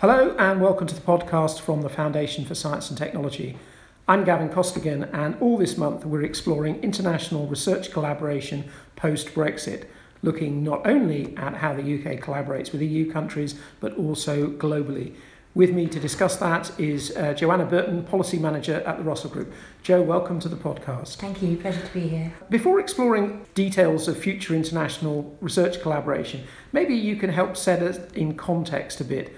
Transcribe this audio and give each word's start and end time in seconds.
Hello, 0.00 0.34
and 0.38 0.62
welcome 0.62 0.86
to 0.86 0.94
the 0.94 1.00
podcast 1.02 1.60
from 1.60 1.82
the 1.82 1.90
Foundation 1.90 2.46
for 2.46 2.54
Science 2.54 2.88
and 2.88 2.96
Technology. 2.96 3.58
I'm 4.08 4.24
Gavin 4.24 4.48
Costigan, 4.48 5.04
and 5.12 5.36
all 5.42 5.58
this 5.58 5.76
month 5.76 6.06
we're 6.06 6.22
exploring 6.22 6.82
international 6.82 7.46
research 7.46 7.92
collaboration 7.92 8.64
post 8.96 9.34
Brexit, 9.34 9.84
looking 10.22 10.64
not 10.64 10.86
only 10.86 11.36
at 11.36 11.56
how 11.56 11.74
the 11.74 11.82
UK 11.82 12.18
collaborates 12.18 12.72
with 12.72 12.80
EU 12.80 13.12
countries, 13.12 13.56
but 13.78 13.94
also 13.98 14.48
globally. 14.48 15.16
With 15.54 15.72
me 15.72 15.86
to 15.88 16.00
discuss 16.00 16.36
that 16.36 16.80
is 16.80 17.14
uh, 17.14 17.34
Joanna 17.34 17.66
Burton, 17.66 18.02
Policy 18.02 18.38
Manager 18.38 18.82
at 18.86 18.96
the 18.96 19.04
Russell 19.04 19.28
Group. 19.28 19.52
Joe, 19.82 20.00
welcome 20.00 20.40
to 20.40 20.48
the 20.48 20.56
podcast. 20.56 21.16
Thank 21.16 21.42
you, 21.42 21.58
pleasure 21.58 21.86
to 21.86 21.92
be 21.92 22.08
here. 22.08 22.32
Before 22.48 22.80
exploring 22.80 23.44
details 23.52 24.08
of 24.08 24.16
future 24.16 24.54
international 24.54 25.36
research 25.42 25.82
collaboration, 25.82 26.44
maybe 26.72 26.94
you 26.94 27.16
can 27.16 27.28
help 27.28 27.54
set 27.54 27.82
us 27.82 27.98
in 28.12 28.36
context 28.36 29.02
a 29.02 29.04
bit. 29.04 29.36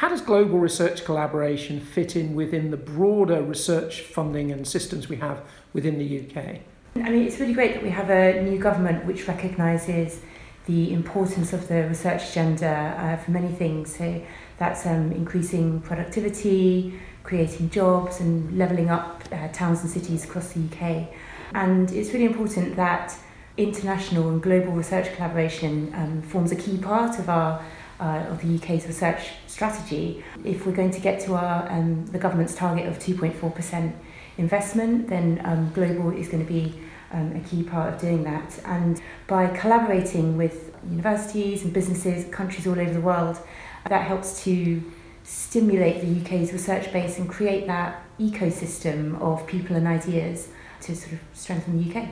How 0.00 0.08
does 0.08 0.22
global 0.22 0.58
research 0.58 1.04
collaboration 1.04 1.78
fit 1.78 2.16
in 2.16 2.34
within 2.34 2.70
the 2.70 2.78
broader 2.78 3.42
research 3.42 4.00
funding 4.00 4.50
and 4.50 4.66
systems 4.66 5.10
we 5.10 5.16
have 5.16 5.42
within 5.74 5.98
the 5.98 6.20
UK? 6.20 6.60
I 6.96 7.10
mean, 7.10 7.26
it's 7.26 7.38
really 7.38 7.52
great 7.52 7.74
that 7.74 7.82
we 7.82 7.90
have 7.90 8.08
a 8.08 8.42
new 8.42 8.58
government 8.58 9.04
which 9.04 9.28
recognises 9.28 10.22
the 10.64 10.94
importance 10.94 11.52
of 11.52 11.68
the 11.68 11.86
research 11.86 12.30
agenda 12.30 12.66
uh, 12.96 13.16
for 13.18 13.30
many 13.30 13.48
things. 13.48 13.94
So 13.94 14.22
that's 14.56 14.86
um, 14.86 15.12
increasing 15.12 15.82
productivity, 15.82 16.98
creating 17.22 17.68
jobs, 17.68 18.20
and 18.20 18.56
levelling 18.56 18.88
up 18.88 19.22
uh, 19.30 19.48
towns 19.48 19.82
and 19.82 19.90
cities 19.90 20.24
across 20.24 20.54
the 20.54 20.60
UK. 20.60 21.08
And 21.52 21.92
it's 21.92 22.14
really 22.14 22.24
important 22.24 22.74
that 22.76 23.14
international 23.58 24.30
and 24.30 24.42
global 24.42 24.72
research 24.72 25.14
collaboration 25.14 25.92
um, 25.94 26.22
forms 26.22 26.52
a 26.52 26.56
key 26.56 26.78
part 26.78 27.18
of 27.18 27.28
our 27.28 27.62
uh, 28.00 28.26
of 28.30 28.40
the 28.42 28.56
UK's 28.56 28.86
research 28.86 29.30
strategy. 29.46 30.24
If 30.44 30.66
we're 30.66 30.72
going 30.72 30.90
to 30.92 31.00
get 31.00 31.20
to 31.20 31.34
our 31.34 31.70
um, 31.70 32.06
the 32.06 32.18
government's 32.18 32.54
target 32.54 32.86
of 32.86 32.98
2.4% 32.98 33.92
investment, 34.38 35.08
then 35.08 35.40
um, 35.44 35.70
global 35.72 36.10
is 36.10 36.28
going 36.28 36.44
to 36.44 36.50
be 36.50 36.80
um, 37.12 37.36
a 37.36 37.40
key 37.40 37.62
part 37.62 37.92
of 37.92 38.00
doing 38.00 38.24
that. 38.24 38.58
And 38.64 39.00
by 39.26 39.48
collaborating 39.48 40.36
with 40.36 40.74
universities 40.88 41.62
and 41.62 41.72
businesses, 41.72 42.24
countries 42.32 42.66
all 42.66 42.78
over 42.80 42.92
the 42.92 43.00
world, 43.00 43.38
that 43.88 44.06
helps 44.06 44.42
to 44.44 44.82
stimulate 45.22 46.00
the 46.00 46.20
UK's 46.20 46.52
research 46.52 46.92
base 46.92 47.18
and 47.18 47.28
create 47.28 47.66
that 47.66 48.02
ecosystem 48.18 49.20
of 49.20 49.46
people 49.46 49.76
and 49.76 49.86
ideas 49.86 50.48
to 50.82 50.96
sort 50.96 51.12
of 51.12 51.20
strengthen 51.34 51.82
the 51.82 52.00
UK. 52.00 52.08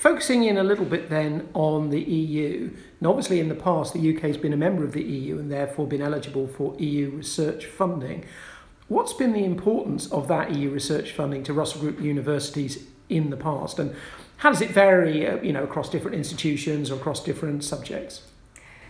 Focusing 0.00 0.44
in 0.44 0.56
a 0.56 0.64
little 0.64 0.86
bit 0.86 1.10
then 1.10 1.46
on 1.52 1.90
the 1.90 2.00
EU, 2.00 2.74
and 3.00 3.06
obviously 3.06 3.38
in 3.38 3.50
the 3.50 3.54
past 3.54 3.92
the 3.92 4.16
UK 4.16 4.22
has 4.22 4.38
been 4.38 4.54
a 4.54 4.56
member 4.56 4.82
of 4.82 4.92
the 4.92 5.02
EU 5.02 5.38
and 5.38 5.52
therefore 5.52 5.86
been 5.86 6.00
eligible 6.00 6.46
for 6.46 6.74
EU 6.78 7.10
research 7.10 7.66
funding. 7.66 8.24
What's 8.88 9.12
been 9.12 9.34
the 9.34 9.44
importance 9.44 10.10
of 10.10 10.26
that 10.28 10.54
EU 10.54 10.70
research 10.70 11.12
funding 11.12 11.42
to 11.42 11.52
Russell 11.52 11.82
Group 11.82 12.00
universities 12.00 12.82
in 13.10 13.28
the 13.28 13.36
past, 13.36 13.78
and 13.78 13.94
how 14.38 14.48
does 14.48 14.62
it 14.62 14.70
vary, 14.70 15.26
uh, 15.26 15.36
you 15.42 15.52
know, 15.52 15.64
across 15.64 15.90
different 15.90 16.16
institutions 16.16 16.90
or 16.90 16.94
across 16.94 17.22
different 17.22 17.62
subjects? 17.62 18.22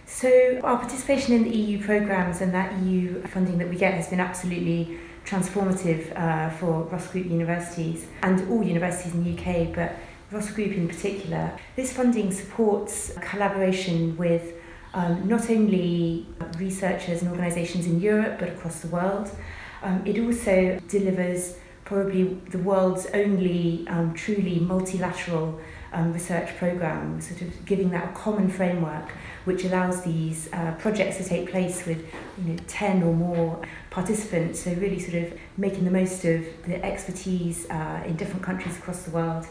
So 0.06 0.60
our 0.62 0.78
participation 0.78 1.34
in 1.34 1.42
the 1.42 1.56
EU 1.56 1.84
programs 1.84 2.40
and 2.40 2.54
that 2.54 2.78
EU 2.84 3.20
funding 3.26 3.58
that 3.58 3.68
we 3.68 3.74
get 3.74 3.94
has 3.94 4.06
been 4.06 4.20
absolutely 4.20 5.00
transformative 5.24 6.16
uh, 6.16 6.50
for 6.50 6.84
Russell 6.84 7.12
Group 7.14 7.26
universities 7.26 8.06
and 8.22 8.48
all 8.48 8.62
universities 8.62 9.12
in 9.12 9.24
the 9.24 9.36
UK, 9.36 9.74
but 9.74 9.96
Russell 10.30 10.54
Group 10.54 10.72
in 10.72 10.88
particular. 10.88 11.58
This 11.76 11.92
funding 11.92 12.32
supports 12.32 13.12
collaboration 13.20 14.16
with 14.16 14.54
um, 14.94 15.28
not 15.28 15.50
only 15.50 16.26
researchers 16.58 17.22
and 17.22 17.30
organisations 17.30 17.86
in 17.86 18.00
Europe 18.00 18.38
but 18.38 18.48
across 18.48 18.80
the 18.80 18.88
world. 18.88 19.30
Um, 19.82 20.02
it 20.04 20.18
also 20.18 20.78
delivers 20.88 21.56
probably 21.84 22.24
the 22.50 22.58
world's 22.58 23.06
only 23.14 23.86
um, 23.88 24.14
truly 24.14 24.60
multilateral 24.60 25.58
um, 25.92 26.12
research 26.12 26.56
programme, 26.56 27.20
sort 27.20 27.42
of 27.42 27.64
giving 27.64 27.90
that 27.90 28.10
a 28.10 28.12
common 28.12 28.48
framework 28.48 29.10
which 29.44 29.64
allows 29.64 30.02
these 30.02 30.48
uh, 30.52 30.72
projects 30.78 31.16
to 31.16 31.24
take 31.24 31.50
place 31.50 31.86
with 31.86 31.98
you 32.38 32.52
know, 32.52 32.56
10 32.68 33.02
or 33.02 33.12
more 33.12 33.60
participants, 33.90 34.62
so 34.62 34.72
really 34.74 35.00
sort 35.00 35.24
of 35.24 35.36
making 35.56 35.84
the 35.84 35.90
most 35.90 36.24
of 36.24 36.44
the 36.66 36.84
expertise 36.84 37.68
uh, 37.70 38.02
in 38.06 38.14
different 38.16 38.42
countries 38.42 38.76
across 38.76 39.02
the 39.02 39.10
world. 39.10 39.46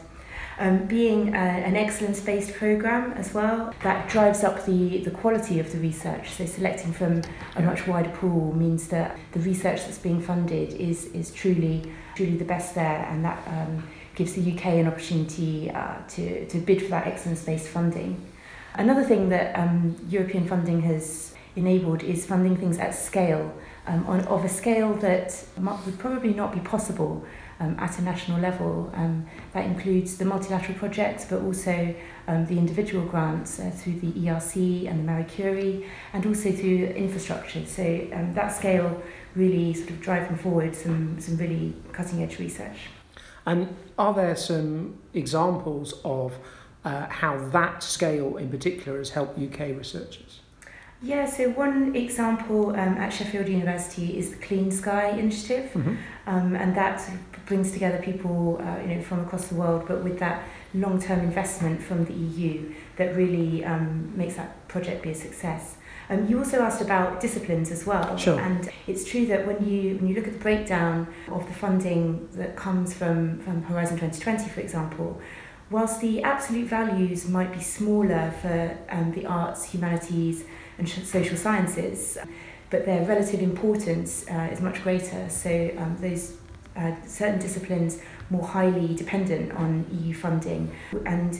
Um, 0.61 0.87
being 0.87 1.33
uh, 1.33 1.37
an 1.37 1.77
excellence-based 1.77 2.53
program 2.53 3.13
as 3.13 3.33
well, 3.33 3.73
that 3.81 4.09
drives 4.09 4.43
up 4.43 4.65
the, 4.65 4.97
the 4.97 5.11
quality 5.11 5.57
of 5.61 5.71
the 5.71 5.77
research. 5.77 6.31
So 6.31 6.45
selecting 6.45 6.91
from 6.91 7.21
a 7.55 7.61
much 7.61 7.87
wider 7.87 8.09
pool 8.09 8.53
means 8.53 8.89
that 8.89 9.17
the 9.31 9.39
research 9.39 9.85
that's 9.85 9.99
being 9.99 10.21
funded 10.21 10.73
is, 10.73 11.05
is 11.13 11.31
truly, 11.31 11.89
truly 12.13 12.35
the 12.35 12.43
best 12.43 12.75
there 12.75 13.07
and 13.09 13.23
that 13.23 13.41
um, 13.47 13.87
gives 14.15 14.33
the 14.33 14.51
UK 14.51 14.65
an 14.65 14.87
opportunity 14.87 15.71
uh, 15.71 15.95
to, 16.09 16.45
to 16.47 16.57
bid 16.57 16.81
for 16.81 16.89
that 16.89 17.07
excellence-based 17.07 17.69
funding. 17.69 18.21
Another 18.73 19.05
thing 19.05 19.29
that 19.29 19.57
um, 19.57 19.95
European 20.09 20.45
funding 20.45 20.81
has 20.81 21.33
enabled 21.55 22.03
is 22.03 22.25
funding 22.25 22.57
things 22.57 22.77
at 22.79 22.93
scale, 22.93 23.57
um, 23.87 24.05
on, 24.07 24.19
of 24.25 24.43
a 24.43 24.49
scale 24.49 24.93
that 24.95 25.41
would 25.57 25.97
probably 25.99 26.33
not 26.33 26.53
be 26.53 26.59
possible 26.59 27.25
um, 27.59 27.75
at 27.79 27.97
a 27.99 28.01
national 28.01 28.39
level. 28.39 28.91
Um, 28.95 29.25
that 29.53 29.65
includes 29.65 30.17
the 30.17 30.25
multilateral 30.25 30.77
projects, 30.77 31.25
but 31.25 31.41
also 31.41 31.93
um, 32.27 32.45
the 32.45 32.57
individual 32.57 33.05
grants 33.05 33.59
uh, 33.59 33.71
through 33.71 33.99
the 33.99 34.11
ERC 34.11 34.87
and 34.89 34.99
the 34.99 35.11
Marie 35.11 35.23
Curie, 35.23 35.85
and 36.13 36.25
also 36.25 36.51
through 36.51 36.85
infrastructure. 36.85 37.65
So 37.65 38.07
um, 38.13 38.33
that 38.33 38.49
scale 38.49 39.01
really 39.35 39.73
sort 39.73 39.91
of 39.91 40.01
driving 40.01 40.37
forward 40.37 40.75
some, 40.75 41.19
some 41.19 41.37
really 41.37 41.75
cutting 41.91 42.23
edge 42.23 42.39
research. 42.39 42.77
And 43.45 43.75
are 43.97 44.13
there 44.13 44.35
some 44.35 44.99
examples 45.13 45.93
of 46.05 46.37
uh, 46.85 47.07
how 47.07 47.37
that 47.49 47.83
scale 47.83 48.37
in 48.37 48.49
particular 48.49 48.97
has 48.99 49.11
helped 49.11 49.39
UK 49.39 49.59
researchers? 49.77 50.39
Yeah, 51.01 51.25
so 51.27 51.49
one 51.51 51.95
example 51.95 52.71
um, 52.71 52.97
at 52.97 53.13
Sheffield 53.13 53.47
University 53.47 54.17
is 54.17 54.31
the 54.31 54.35
Clean 54.37 54.69
Sky 54.69 55.11
Initiative, 55.11 55.71
mm-hmm. 55.73 55.95
um, 56.27 56.55
and 56.55 56.75
that 56.75 57.09
brings 57.45 57.71
together 57.71 57.99
people 57.99 58.61
uh, 58.61 58.81
you 58.81 58.95
know 58.95 59.01
from 59.01 59.21
across 59.21 59.47
the 59.47 59.55
world, 59.55 59.85
but 59.88 60.03
with 60.03 60.19
that 60.19 60.43
long-term 60.73 61.21
investment 61.21 61.81
from 61.81 62.03
the 62.05 62.13
EU 62.13 62.73
that 62.97 63.15
really 63.15 63.63
um, 63.63 64.11
makes 64.15 64.35
that 64.35 64.67
project 64.67 65.01
be 65.01 65.11
a 65.11 65.15
success. 65.15 65.77
Um, 66.09 66.27
you 66.27 66.38
also 66.38 66.61
asked 66.61 66.81
about 66.81 67.21
disciplines 67.21 67.71
as 67.71 67.85
well, 67.85 68.17
sure. 68.17 68.39
and 68.39 68.69
it's 68.85 69.05
true 69.05 69.25
that 69.27 69.47
when 69.47 69.65
you 69.65 69.95
when 69.99 70.09
you 70.09 70.15
look 70.15 70.27
at 70.27 70.33
the 70.33 70.39
breakdown 70.39 71.07
of 71.29 71.47
the 71.47 71.53
funding 71.53 72.27
that 72.33 72.57
comes 72.57 72.93
from 72.93 73.39
from 73.39 73.63
Horizon 73.63 73.97
2020, 73.97 74.49
for 74.49 74.59
example, 74.59 75.21
whilst 75.69 76.01
the 76.01 76.23
absolute 76.23 76.67
values 76.67 77.25
might 77.29 77.53
be 77.53 77.61
smaller 77.61 78.33
for 78.41 78.77
um, 78.89 79.13
the 79.13 79.25
arts, 79.25 79.63
humanities, 79.63 80.43
and 80.79 80.90
social 80.90 81.38
sciences, 81.38 82.17
but 82.69 82.85
their 82.85 83.06
relative 83.06 83.41
importance 83.41 84.25
uh, 84.29 84.50
is 84.51 84.62
much 84.62 84.81
greater. 84.84 85.29
So 85.29 85.72
um, 85.78 85.97
those 86.00 86.38
uh, 86.75 86.94
certain 87.06 87.40
disciplines 87.40 88.00
more 88.29 88.47
highly 88.47 88.95
dependent 88.95 89.51
on 89.53 89.85
EU 89.91 90.13
funding 90.13 90.72
and 91.06 91.39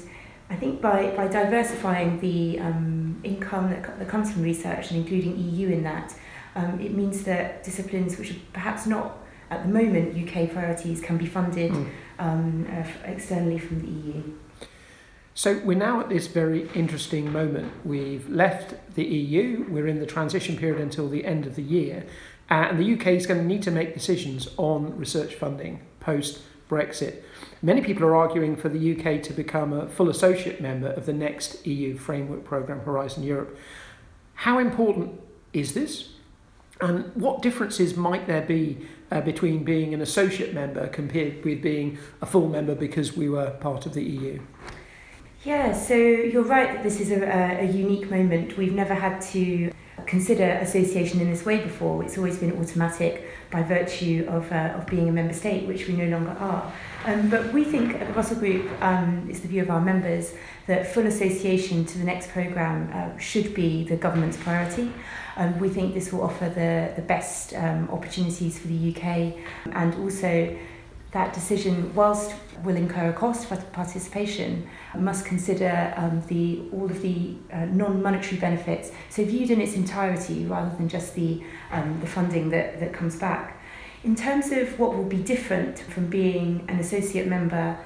I 0.50 0.56
think 0.56 0.82
by, 0.82 1.12
by 1.16 1.28
diversifying 1.28 2.20
the 2.20 2.60
um, 2.60 3.22
income 3.24 3.70
that, 3.70 4.00
that 4.00 4.08
comes 4.08 4.32
from 4.32 4.42
research 4.42 4.90
and 4.90 5.00
including 5.00 5.38
EU 5.38 5.70
in 5.70 5.84
that, 5.84 6.16
um, 6.56 6.80
it 6.80 6.94
means 6.94 7.24
that 7.26 7.64
disciplines 7.64 8.18
which 8.18 8.32
are 8.32 8.40
perhaps 8.52 8.88
not 8.88 9.20
at 9.52 9.64
the 9.64 9.70
moment 9.70 10.16
UK 10.18 10.52
priorities 10.52 11.02
can 11.02 11.18
be 11.18 11.26
funded 11.26 11.72
mm. 11.72 11.90
um, 12.18 12.68
uh, 12.72 12.84
externally 13.06 13.60
from 13.60 13.82
the 13.82 13.88
EU. 13.88 14.24
So 15.40 15.58
we're 15.64 15.78
now 15.78 16.02
at 16.02 16.10
this 16.10 16.28
very 16.28 16.70
interesting 16.76 17.32
moment. 17.32 17.72
We've 17.86 18.28
left 18.28 18.74
the 18.96 19.06
EU, 19.06 19.66
we're 19.70 19.88
in 19.88 20.02
the 20.02 20.06
transition 20.06 20.58
period 20.58 20.82
until 20.82 21.08
the 21.08 21.24
end 21.24 21.46
of 21.46 21.56
the 21.56 21.64
year, 21.64 22.06
and 22.50 22.78
the 22.78 22.94
UK 22.96 23.14
is 23.14 23.26
going 23.26 23.40
to 23.40 23.46
need 23.46 23.64
to 23.64 23.72
make 23.72 23.94
decisions 23.94 24.50
on 24.58 24.98
research 24.98 25.36
funding 25.36 25.80
post 26.02 26.42
Brexit. 26.70 27.24
Many 27.62 27.80
people 27.80 28.04
are 28.04 28.18
arguing 28.18 28.58
for 28.58 28.68
the 28.68 29.00
UK 29.00 29.24
to 29.24 29.32
become 29.32 29.72
a 29.72 29.88
full 29.88 30.10
associate 30.10 30.60
member 30.60 30.90
of 30.90 31.06
the 31.06 31.14
next 31.14 31.66
EU 31.66 31.96
framework 31.96 32.44
programme, 32.44 32.82
Horizon 32.82 33.24
Europe. 33.24 33.58
How 34.34 34.60
important 34.60 35.22
is 35.54 35.74
this? 35.74 36.10
And 36.82 37.16
what 37.16 37.42
differences 37.42 37.96
might 37.96 38.28
there 38.28 38.42
be 38.42 38.86
uh, 39.10 39.22
between 39.22 39.64
being 39.64 39.94
an 39.94 40.02
associate 40.02 40.54
member 40.54 40.90
compared 40.90 41.46
with 41.46 41.62
being 41.62 41.98
a 42.22 42.26
full 42.26 42.50
member 42.50 42.76
because 42.76 43.16
we 43.16 43.30
were 43.30 43.52
part 43.52 43.86
of 43.86 43.94
the 43.94 44.04
EU? 44.04 44.42
Yeah, 45.46 45.72
so 45.72 45.96
you're 45.96 46.44
right 46.44 46.74
that 46.74 46.84
this 46.84 47.00
is 47.00 47.12
a, 47.12 47.24
a 47.62 47.64
unique 47.64 48.12
moment. 48.12 48.58
We've 48.58 48.74
never 48.74 48.94
had 48.94 49.22
to 49.32 49.72
consider 50.06 50.44
association 50.44 51.22
in 51.22 51.30
this 51.32 51.46
way 51.46 51.62
before. 51.62 52.04
It's 52.04 52.18
always 52.18 52.38
been 52.38 52.60
automatic 52.60 53.26
by 53.50 53.64
virtue 53.64 54.26
of, 54.28 54.52
uh, 54.52 54.74
of 54.76 54.86
being 54.88 55.08
a 55.08 55.14
member 55.14 55.34
state, 55.34 55.66
which 55.66 55.88
we 55.88 55.96
no 55.96 56.08
longer 56.08 56.32
are. 56.32 56.74
Um, 57.06 57.30
but 57.30 57.54
we 57.54 57.64
think 57.64 57.96
at 57.96 58.08
the 58.08 58.14
Russell 58.14 58.36
Group, 58.36 58.70
um, 58.82 59.28
it's 59.30 59.40
the 59.40 59.48
view 59.48 59.62
of 59.62 59.70
our 59.70 59.80
members, 59.80 60.34
that 60.68 60.94
full 60.94 61.08
association 61.08 61.86
to 61.86 61.98
the 61.98 62.04
next 62.04 62.32
programme 62.32 62.92
uh, 62.94 63.18
should 63.18 63.54
be 63.54 63.86
the 63.86 63.96
government's 63.96 64.36
priority. 64.36 64.92
Um, 65.38 65.58
we 65.58 65.70
think 65.70 65.94
this 65.94 66.12
will 66.12 66.22
offer 66.22 66.50
the, 66.50 66.92
the 66.98 67.02
best 67.02 67.54
um, 67.54 67.90
opportunities 67.92 68.60
for 68.60 68.68
the 68.68 68.94
UK 68.94 69.36
and 69.72 69.96
also 69.96 70.58
that 71.12 71.34
decision, 71.34 71.94
whilst 71.96 72.36
will 72.64 72.76
incur 72.76 73.10
a 73.10 73.14
cost 73.14 73.48
for 73.48 73.56
participation, 73.56 74.70
must 74.96 75.26
consider 75.26 75.94
um, 75.98 76.22
the, 76.28 76.62
all 76.72 76.86
of 76.86 77.02
the 77.02 77.36
uh, 77.52 77.66
non-monetary 77.66 78.38
benefits, 78.40 78.92
so 79.10 79.24
viewed 79.24 79.50
in 79.50 79.62
its 79.62 79.76
entirety 79.76 80.46
rather 80.46 80.76
than 80.78 80.88
just 80.88 81.16
the, 81.16 81.42
um, 81.72 82.00
the 82.02 82.08
funding 82.08 82.50
that, 82.50 82.80
that 82.80 82.94
comes 82.94 83.16
back. 83.18 83.58
In 84.04 84.16
terms 84.16 84.52
of 84.52 84.78
what 84.80 84.96
will 84.96 85.06
be 85.06 85.18
different 85.18 85.80
from 85.80 86.08
being 86.08 86.64
an 86.68 86.80
associate 86.80 87.28
member 87.28 87.78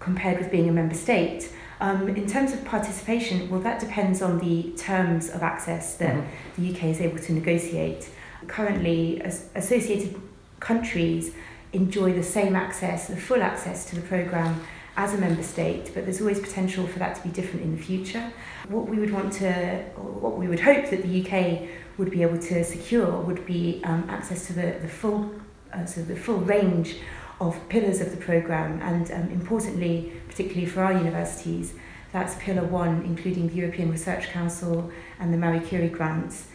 compared 0.00 0.38
with 0.38 0.50
being 0.50 0.68
a 0.68 0.72
member 0.72 0.94
state, 0.94 1.50
um, 1.80 2.08
in 2.08 2.26
terms 2.26 2.52
of 2.52 2.64
participation, 2.64 3.48
well, 3.50 3.60
that 3.60 3.80
depends 3.80 4.22
on 4.22 4.38
the 4.38 4.72
terms 4.76 5.28
of 5.28 5.42
access 5.42 5.96
that 5.96 6.14
mm-hmm. 6.14 6.62
the 6.62 6.74
UK 6.74 6.84
is 6.84 7.00
able 7.00 7.18
to 7.18 7.32
negotiate. 7.32 8.08
Currently, 8.48 9.20
as 9.20 9.48
associated 9.54 10.20
countries 10.60 11.34
enjoy 11.76 12.12
the 12.12 12.22
same 12.22 12.56
access, 12.56 13.06
the 13.06 13.16
full 13.16 13.42
access 13.42 13.84
to 13.90 13.96
the 13.96 14.02
programme 14.02 14.60
as 14.96 15.12
a 15.12 15.18
member 15.18 15.42
state, 15.42 15.90
but 15.92 16.04
there's 16.04 16.20
always 16.20 16.40
potential 16.40 16.86
for 16.86 16.98
that 16.98 17.14
to 17.14 17.22
be 17.22 17.28
different 17.28 17.62
in 17.62 17.76
the 17.76 17.82
future. 17.82 18.32
What 18.68 18.88
we 18.88 18.98
would 18.98 19.12
want 19.12 19.32
to, 19.34 19.52
what 19.94 20.38
we 20.38 20.48
would 20.48 20.60
hope 20.60 20.88
that 20.90 21.02
the 21.02 21.22
UK 21.22 21.68
would 21.98 22.10
be 22.10 22.22
able 22.22 22.38
to 22.38 22.64
secure 22.64 23.20
would 23.20 23.44
be 23.44 23.82
um, 23.84 24.08
access 24.08 24.46
to 24.46 24.54
the, 24.54 24.78
the 24.80 24.88
full, 24.88 25.30
uh, 25.72 25.84
so 25.84 26.02
the 26.02 26.16
full 26.16 26.38
range 26.38 26.96
of 27.40 27.56
pillars 27.68 28.00
of 28.00 28.10
the 28.10 28.16
programme, 28.16 28.80
and 28.80 29.10
um, 29.12 29.30
importantly, 29.30 30.12
particularly 30.28 30.66
for 30.66 30.82
our 30.82 30.94
universities, 30.94 31.74
that's 32.12 32.34
pillar 32.36 32.64
one, 32.64 33.02
including 33.02 33.48
the 33.48 33.54
European 33.54 33.90
Research 33.90 34.28
Council 34.28 34.90
and 35.20 35.34
the 35.34 35.36
Marie 35.36 35.60
Curie 35.60 35.90
grants. 35.90 36.48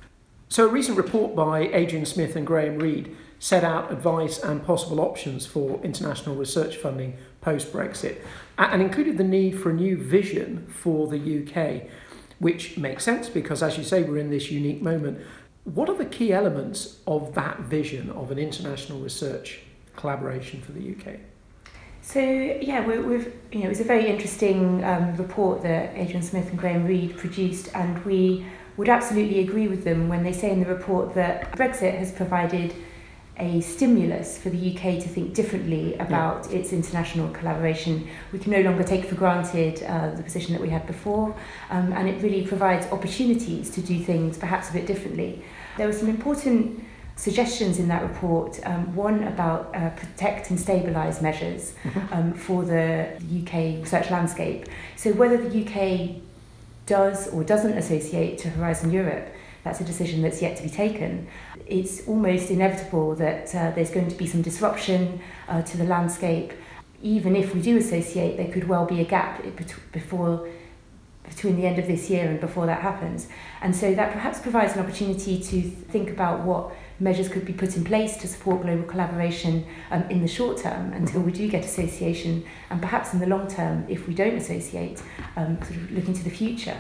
So, 0.50 0.65
a 0.65 0.67
recent 0.67 0.97
report 0.97 1.35
by 1.35 1.67
Adrian 1.67 2.06
Smith 2.06 2.35
and 2.35 2.47
Graeme 2.47 2.79
Reid 2.79 3.15
set 3.41 3.63
out 3.63 3.91
advice 3.91 4.38
and 4.38 4.63
possible 4.63 4.99
options 4.99 5.47
for 5.47 5.81
international 5.83 6.35
research 6.35 6.77
funding 6.77 7.17
post 7.41 7.73
Brexit 7.73 8.21
and 8.59 8.83
included 8.83 9.17
the 9.17 9.23
need 9.23 9.59
for 9.59 9.71
a 9.71 9.73
new 9.73 9.97
vision 9.97 10.67
for 10.69 11.07
the 11.07 11.17
UK, 11.17 11.89
which 12.38 12.77
makes 12.77 13.03
sense 13.03 13.29
because, 13.29 13.63
as 13.63 13.79
you 13.79 13.83
say, 13.83 14.03
we're 14.03 14.19
in 14.19 14.29
this 14.29 14.51
unique 14.51 14.83
moment. 14.83 15.19
What 15.63 15.89
are 15.89 15.97
the 15.97 16.05
key 16.05 16.31
elements 16.31 16.99
of 17.07 17.33
that 17.33 17.61
vision 17.61 18.11
of 18.11 18.29
an 18.29 18.38
international 18.38 18.99
research 18.99 19.61
collaboration 19.95 20.61
for 20.61 20.73
the 20.73 20.91
UK? 20.91 21.15
So 22.03 22.19
yeah, 22.19 22.85
we, 22.85 22.93
have 22.93 23.33
you 23.51 23.61
know 23.61 23.65
it 23.65 23.69
was 23.69 23.79
a 23.79 23.85
very 23.85 24.07
interesting 24.07 24.83
um, 24.83 25.15
report 25.15 25.63
that 25.63 25.97
Adrian 25.97 26.21
Smith 26.21 26.47
and 26.51 26.59
Graeme 26.59 26.85
Reid 26.85 27.17
produced, 27.17 27.69
and 27.73 28.05
we 28.05 28.45
would 28.77 28.88
absolutely 28.89 29.39
agree 29.39 29.67
with 29.67 29.83
them 29.83 30.09
when 30.09 30.23
they 30.23 30.31
say 30.31 30.51
in 30.51 30.59
the 30.59 30.67
report 30.67 31.15
that 31.15 31.51
Brexit 31.53 31.97
has 31.97 32.11
provided 32.11 32.75
a 33.41 33.59
stimulus 33.59 34.38
for 34.38 34.49
the 34.49 34.71
UK 34.71 35.01
to 35.01 35.09
think 35.09 35.33
differently 35.33 35.95
about 35.95 36.47
yeah. 36.49 36.59
its 36.59 36.71
international 36.71 37.27
collaboration. 37.29 38.07
We 38.31 38.39
can 38.39 38.51
no 38.51 38.61
longer 38.61 38.83
take 38.83 39.05
for 39.05 39.15
granted 39.15 39.83
uh, 39.83 40.11
the 40.11 40.21
position 40.21 40.53
that 40.53 40.61
we 40.61 40.69
had 40.69 40.85
before, 40.85 41.35
um, 41.71 41.91
and 41.93 42.07
it 42.07 42.21
really 42.21 42.45
provides 42.45 42.85
opportunities 42.91 43.71
to 43.71 43.81
do 43.81 43.99
things 43.99 44.38
perhaps 44.38 44.69
a 44.69 44.73
bit 44.73 44.85
differently. 44.85 45.43
There 45.77 45.88
were 45.88 45.93
some 45.93 46.07
important 46.07 46.85
suggestions 47.15 47.79
in 47.79 47.88
that 47.88 48.03
report. 48.03 48.59
Um, 48.63 48.95
one 48.95 49.23
about 49.23 49.75
uh, 49.75 49.89
protect 49.89 50.51
and 50.51 50.59
stabilise 50.59 51.21
measures 51.21 51.73
mm-hmm. 51.83 52.13
um, 52.13 52.33
for 52.33 52.63
the 52.63 53.09
UK 53.41 53.81
research 53.83 54.11
landscape. 54.11 54.67
So 54.95 55.13
whether 55.13 55.38
the 55.38 55.65
UK 55.65 56.21
does 56.85 57.27
or 57.29 57.43
doesn't 57.43 57.77
associate 57.77 58.38
to 58.39 58.49
Horizon 58.49 58.91
Europe 58.91 59.33
that's 59.63 59.80
a 59.80 59.84
decision 59.84 60.22
that's 60.22 60.42
yet 60.42 60.58
to 60.58 60.63
be 60.63 60.69
taken. 60.69 61.28
It's 61.68 62.08
almost 62.08 62.50
inevitable 62.50 63.16
that 63.16 63.54
uh, 63.54 63.72
there's 63.72 63.92
going 63.92 64.10
to 64.10 64.16
be 64.16 64.28
some 64.28 64.42
disruption 64.42 65.22
uh, 65.48 65.62
to 65.62 65.78
the 65.78 65.84
landscape. 65.84 66.54
Even 67.04 67.36
if 67.36 67.54
we 67.54 67.62
do 67.62 67.78
associate, 67.78 68.38
there 68.38 68.52
could 68.52 68.68
well 68.68 68.86
be 68.86 69.02
a 69.02 69.06
gap 69.06 69.44
before 69.92 70.48
between 71.24 71.56
the 71.56 71.66
end 71.66 71.80
of 71.80 71.88
this 71.88 72.10
year 72.10 72.30
and 72.30 72.40
before 72.40 72.66
that 72.66 72.81
happens. 72.81 73.28
And 73.62 73.75
so 73.75 73.94
that 73.96 74.12
perhaps 74.12 74.40
provides 74.40 74.74
an 74.74 74.80
opportunity 74.80 75.40
to 75.40 75.62
think 75.62 76.10
about 76.10 76.42
what 76.42 76.74
measures 77.00 77.30
could 77.30 77.46
be 77.46 77.54
put 77.54 77.75
in 77.78 77.84
place 77.84 78.18
to 78.18 78.28
support 78.28 78.62
global 78.62 78.84
collaboration 78.84 79.66
um, 79.92 80.04
in 80.10 80.22
the 80.22 80.28
short 80.28 80.58
term 80.58 80.94
until 80.94 81.22
we 81.22 81.31
do 81.31 81.48
get 81.48 81.66
association, 81.66 82.44
and 82.69 82.81
perhaps 82.81 83.13
in 83.13 83.19
the 83.19 83.25
long 83.25 83.48
term, 83.48 83.86
if 83.88 84.08
we 84.08 84.13
don't 84.13 84.36
associate, 84.36 85.02
um, 85.36 85.58
sort 85.63 85.78
of 85.78 85.92
looking 85.92 86.13
to 86.13 86.24
the 86.24 86.30
future. 86.30 86.78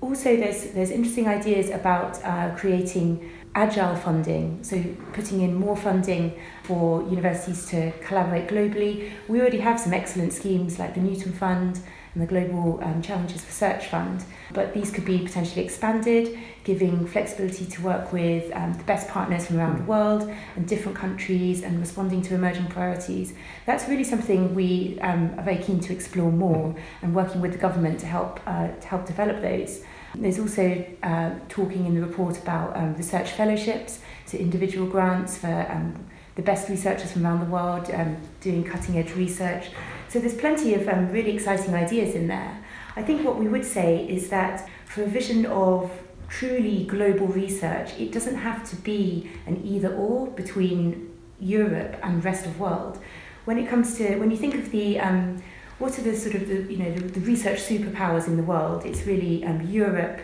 Also, 0.00 0.36
there's, 0.36 0.70
there's 0.72 0.90
interesting 0.90 1.28
ideas 1.28 1.70
about 1.70 2.22
uh, 2.24 2.54
creating 2.56 3.30
agile 3.54 3.96
funding, 3.96 4.62
so 4.62 4.82
putting 5.12 5.40
in 5.40 5.54
more 5.54 5.76
funding 5.76 6.38
for 6.62 7.02
universities 7.08 7.66
to 7.66 7.92
collaborate 8.00 8.48
globally. 8.48 9.10
We 9.28 9.40
already 9.40 9.58
have 9.58 9.80
some 9.80 9.92
excellent 9.92 10.32
schemes 10.32 10.78
like 10.78 10.94
the 10.94 11.00
Newton 11.00 11.32
Fund 11.32 11.80
and 12.14 12.22
the 12.22 12.26
Global 12.26 12.80
um, 12.82 13.02
Challenges 13.02 13.44
Research 13.44 13.86
Fund, 13.86 14.24
but 14.52 14.74
these 14.74 14.90
could 14.90 15.04
be 15.04 15.18
potentially 15.18 15.64
expanded, 15.64 16.38
giving 16.64 17.06
flexibility 17.06 17.66
to 17.66 17.82
work 17.82 18.12
with 18.12 18.54
um, 18.54 18.74
the 18.74 18.84
best 18.84 19.08
partners 19.08 19.46
from 19.46 19.58
around 19.58 19.78
the 19.78 19.84
world 19.84 20.30
and 20.56 20.66
different 20.66 20.96
countries 20.96 21.62
and 21.62 21.78
responding 21.80 22.22
to 22.22 22.34
emerging 22.34 22.66
priorities. 22.66 23.32
That's 23.66 23.88
really 23.88 24.04
something 24.04 24.54
we 24.54 24.98
um, 25.00 25.34
are 25.38 25.44
very 25.44 25.62
keen 25.62 25.80
to 25.80 25.92
explore 25.92 26.32
more 26.32 26.74
and 27.02 27.14
working 27.14 27.40
with 27.40 27.52
the 27.52 27.58
government 27.58 28.00
to 28.00 28.06
help, 28.06 28.40
uh, 28.46 28.68
to 28.68 28.86
help 28.86 29.06
develop 29.06 29.40
those. 29.40 29.82
There's 30.14 30.38
also 30.38 30.84
uh, 31.02 31.30
talking 31.48 31.86
in 31.86 31.94
the 31.94 32.00
report 32.00 32.38
about 32.38 32.76
um, 32.76 32.96
research 32.96 33.30
fellowships, 33.30 34.00
so 34.26 34.38
individual 34.38 34.86
grants 34.86 35.38
for 35.38 35.66
um, 35.70 36.04
the 36.34 36.42
best 36.42 36.68
researchers 36.68 37.12
from 37.12 37.26
around 37.26 37.40
the 37.40 37.50
world 37.50 37.90
um, 37.92 38.16
doing 38.40 38.64
cutting 38.64 38.98
edge 38.98 39.14
research. 39.14 39.70
So 40.08 40.18
there's 40.18 40.34
plenty 40.34 40.74
of 40.74 40.88
um, 40.88 41.10
really 41.12 41.32
exciting 41.32 41.74
ideas 41.74 42.14
in 42.14 42.26
there. 42.26 42.58
I 42.96 43.02
think 43.02 43.24
what 43.24 43.38
we 43.38 43.46
would 43.46 43.64
say 43.64 44.04
is 44.08 44.30
that 44.30 44.68
for 44.86 45.02
a 45.04 45.06
vision 45.06 45.46
of 45.46 45.90
truly 46.28 46.84
global 46.86 47.28
research, 47.28 47.92
it 47.98 48.10
doesn't 48.10 48.36
have 48.36 48.68
to 48.70 48.76
be 48.76 49.30
an 49.46 49.64
either 49.64 49.94
or 49.94 50.26
between 50.28 51.16
Europe 51.38 51.96
and 52.02 52.24
rest 52.24 52.46
of 52.46 52.58
world. 52.58 52.98
When 53.44 53.58
it 53.58 53.68
comes 53.68 53.96
to, 53.98 54.16
when 54.16 54.30
you 54.30 54.36
think 54.36 54.54
of 54.54 54.70
the 54.70 54.98
um, 54.98 55.42
what 55.80 55.98
are 55.98 56.02
the 56.02 56.14
sort 56.14 56.34
of 56.34 56.46
the 56.46 56.72
you 56.72 56.76
know 56.76 56.92
the, 56.92 57.00
the 57.00 57.20
research 57.20 57.58
superpowers 57.58 58.26
in 58.26 58.36
the 58.36 58.42
world? 58.42 58.84
It's 58.84 59.06
really 59.06 59.44
um, 59.44 59.66
Europe, 59.68 60.20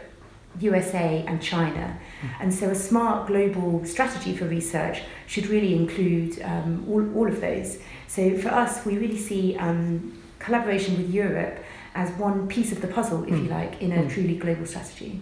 USA, 0.61 1.25
and 1.27 1.43
China. 1.43 1.99
Mm. 2.21 2.31
And 2.41 2.55
so 2.55 2.71
a 2.71 2.75
smart 2.75 3.27
global 3.27 3.85
strategy 3.85 4.37
for 4.37 4.45
research 4.45 5.03
should 5.27 5.47
really 5.47 5.75
include 5.75 6.41
um, 6.43 6.87
all, 6.89 7.05
all 7.17 7.27
of 7.27 7.41
those. 7.41 7.79
So 8.07 8.37
for 8.37 8.51
us, 8.51 8.85
we 8.85 8.99
really 8.99 9.19
see 9.19 9.57
um, 9.57 10.23
collaboration 10.39 10.97
with 10.99 11.11
Europe 11.11 11.59
as 11.95 12.11
one 12.13 12.47
piece 12.47 12.71
of 12.71 12.83
the 12.83 12.89
puzzle, 12.89 13.25
if 13.25 13.31
mm. 13.31 13.45
you 13.45 13.49
like, 13.49 13.81
in 13.81 13.93
a 13.93 14.03
mm. 14.03 14.11
truly 14.11 14.37
global 14.37 14.67
strategy. 14.67 15.21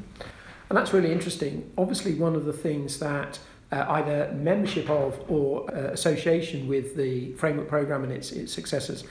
And 0.68 0.76
that's 0.76 0.92
really 0.92 1.12
interesting. 1.12 1.70
Obviously, 1.78 2.14
one 2.14 2.34
of 2.34 2.44
the 2.44 2.52
things 2.52 2.98
that 2.98 3.38
uh, 3.70 3.84
either 3.88 4.32
membership 4.34 4.90
of 4.90 5.20
or 5.28 5.72
uh, 5.72 5.92
association 5.92 6.66
with 6.66 6.96
the 6.96 7.32
framework 7.34 7.68
program 7.68 8.02
and 8.02 8.12
its, 8.12 8.32
its 8.32 8.52
successors 8.52 9.04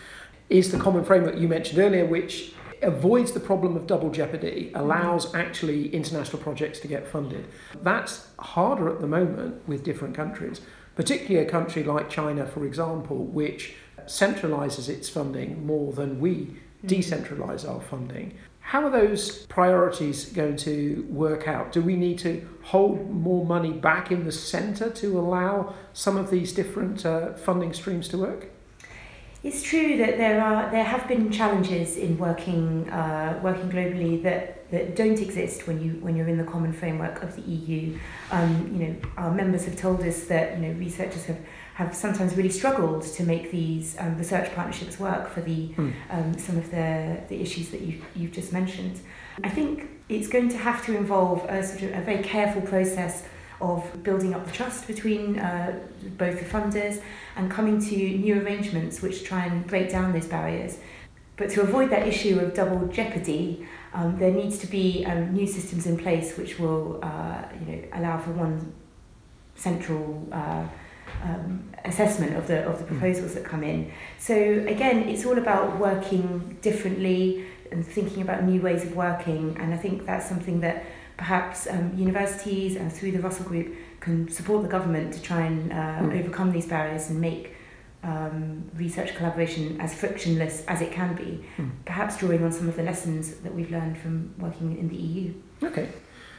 is 0.50 0.72
the 0.72 0.78
common 0.78 1.04
framework 1.04 1.38
you 1.38 1.48
mentioned 1.48 1.80
earlier, 1.80 2.06
which 2.06 2.54
avoids 2.82 3.32
the 3.32 3.40
problem 3.40 3.76
of 3.76 3.88
double 3.88 4.10
jeopardy, 4.10 4.72
allows 4.76 5.34
actually 5.34 5.94
international 5.94 6.42
projects 6.42 6.80
to 6.82 6.88
get 6.88 7.08
funded. 7.08 7.48
That's 7.82 8.28
harder 8.40 8.90
at 8.90 9.02
the 9.02 9.08
moment 9.08 9.68
with 9.68 9.84
different 9.84 10.16
countries, 10.16 10.62
particularly 10.96 11.46
a 11.46 11.50
country 11.50 11.84
like 11.84 12.10
China, 12.10 12.46
for 12.46 12.66
example, 12.66 13.26
which 13.26 13.76
centralizes 14.06 14.90
its 14.90 15.10
funding 15.10 15.66
more 15.66 15.94
than 15.94 16.20
we 16.20 16.36
mm-hmm. 16.36 16.88
decentralize 16.88 17.68
our 17.68 17.82
funding. 17.82 18.38
How 18.60 18.86
are 18.86 18.90
those 18.90 19.46
priorities 19.48 20.26
going 20.26 20.56
to 20.58 21.06
work 21.10 21.48
out? 21.48 21.72
Do 21.72 21.82
we 21.82 21.96
need 21.96 22.18
to 22.20 22.48
hold 22.64 23.10
more 23.10 23.46
money 23.46 23.72
back 23.72 24.10
in 24.10 24.24
the 24.24 24.32
centre 24.32 24.90
to 24.90 25.20
allow 25.20 25.74
some 25.92 26.16
of 26.16 26.30
these 26.30 26.54
different 26.54 27.06
uh, 27.06 27.34
funding 27.34 27.74
streams 27.74 28.08
to 28.10 28.18
work? 28.18 28.50
It's 29.44 29.62
true 29.62 29.98
that 29.98 30.18
there 30.18 30.42
are 30.42 30.72
there 30.72 30.86
have 30.86 31.06
been 31.06 31.30
challenges 31.30 31.98
in 31.98 32.18
working 32.18 32.90
uh, 32.90 33.42
working 33.44 33.70
globally 33.70 34.24
that, 34.24 34.72
that 34.72 34.96
don't 34.96 35.20
exist 35.20 35.68
when 35.68 35.84
you 35.84 35.92
when 36.00 36.16
you're 36.16 36.30
in 36.30 36.38
the 36.38 36.46
common 36.46 36.72
framework 36.72 37.22
of 37.22 37.36
the 37.36 37.42
EU. 37.42 38.00
Um, 38.32 38.72
you 38.74 38.88
know, 38.88 38.96
our 39.18 39.32
members 39.32 39.66
have 39.66 39.76
told 39.76 40.02
us 40.02 40.24
that 40.26 40.58
you 40.58 40.68
know 40.68 40.80
researchers 40.80 41.26
have 41.26 41.40
have 41.74 41.94
sometimes 41.94 42.38
really 42.38 42.52
struggled 42.52 43.02
to 43.02 43.24
make 43.24 43.52
these 43.52 43.98
um, 44.00 44.18
research 44.18 44.54
partnerships 44.56 44.98
work 44.98 45.30
for 45.30 45.42
the 45.42 45.70
mm. 45.70 45.94
um, 46.10 46.38
some 46.38 46.58
of 46.58 46.72
the 46.72 47.20
the 47.28 47.42
issues 47.42 47.68
that 47.70 47.82
you 47.82 48.02
you've 48.16 48.32
just 48.32 48.54
mentioned. 48.54 49.02
I 49.44 49.50
think 49.50 49.90
it's 50.08 50.30
going 50.30 50.48
to 50.50 50.58
have 50.58 50.86
to 50.86 50.96
involve 50.96 51.44
a 51.50 51.62
sort 51.64 51.84
of 51.84 51.98
a 51.98 52.02
very 52.02 52.24
careful 52.24 52.62
process 52.62 53.26
of 53.64 54.04
building 54.04 54.34
up 54.34 54.46
the 54.46 54.52
trust 54.52 54.88
between 54.88 55.40
uh, 55.40 55.80
both 56.18 56.38
the 56.38 56.46
funders 56.46 57.02
and 57.38 57.50
coming 57.50 57.80
to 57.80 57.96
new 57.96 58.42
arrangements 58.42 59.02
which 59.02 59.24
try 59.24 59.46
and 59.46 59.66
break 59.66 59.90
down 59.90 60.12
those 60.12 60.28
barriers. 60.28 60.78
But 61.38 61.50
to 61.52 61.62
avoid 61.62 61.90
that 61.90 62.06
issue 62.06 62.40
of 62.40 62.54
double 62.54 62.86
jeopardy, 62.88 63.66
um, 63.94 64.20
there 64.20 64.32
needs 64.32 64.58
to 64.60 64.68
be 64.68 65.06
um, 65.06 65.34
new 65.34 65.48
systems 65.48 65.88
in 65.88 65.98
place 65.98 66.38
which 66.38 66.60
will 66.60 67.00
uh, 67.02 67.44
you 67.60 67.66
know, 67.72 67.84
allow 67.94 68.20
for 68.20 68.32
one 68.32 68.74
central 69.56 70.28
uh, 70.32 70.68
um, 71.24 71.72
assessment 71.86 72.36
of 72.36 72.48
the, 72.48 72.66
of 72.66 72.80
the 72.80 72.84
hmm. 72.84 73.00
proposals 73.00 73.34
that 73.36 73.46
come 73.46 73.64
in. 73.64 73.92
So 74.18 74.36
again, 74.36 75.08
it's 75.08 75.26
all 75.26 75.38
about 75.38 75.80
working 75.80 76.58
differently 76.62 77.46
and 77.72 77.86
thinking 77.86 78.22
about 78.22 78.44
new 78.44 78.62
ways 78.62 78.84
of 78.84 78.96
working. 78.96 79.58
And 79.60 79.74
I 79.74 79.78
think 79.78 80.06
that's 80.06 80.28
something 80.28 80.60
that 80.62 80.86
perhaps 81.18 81.68
um, 81.68 81.94
universities 81.96 82.76
and 82.76 82.92
through 82.92 83.12
the 83.12 83.20
Russell 83.20 83.46
Group 83.46 83.76
can 84.00 84.28
support 84.30 84.64
the 84.64 84.70
government 84.70 85.14
to 85.14 85.22
try 85.22 85.42
and 85.42 85.72
uh, 85.72 85.76
mm. 85.76 86.20
overcome 86.20 86.52
these 86.52 86.66
barriers 86.66 87.10
and 87.10 87.22
make 87.22 87.56
um, 88.04 88.70
research 88.76 89.16
collaboration 89.16 89.80
as 89.80 89.94
frictionless 89.94 90.66
as 90.66 90.82
it 90.82 90.92
can 90.92 91.16
be, 91.16 91.44
mm. 91.58 91.72
perhaps 91.86 92.18
drawing 92.18 92.44
on 92.44 92.52
some 92.52 92.68
of 92.68 92.76
the 92.76 92.84
lessons 92.84 93.36
that 93.36 93.54
we've 93.54 93.72
learned 93.72 93.98
from 93.98 94.34
working 94.38 94.78
in 94.78 94.90
the 94.90 94.96
EU. 94.96 95.34
Okay. 95.64 95.90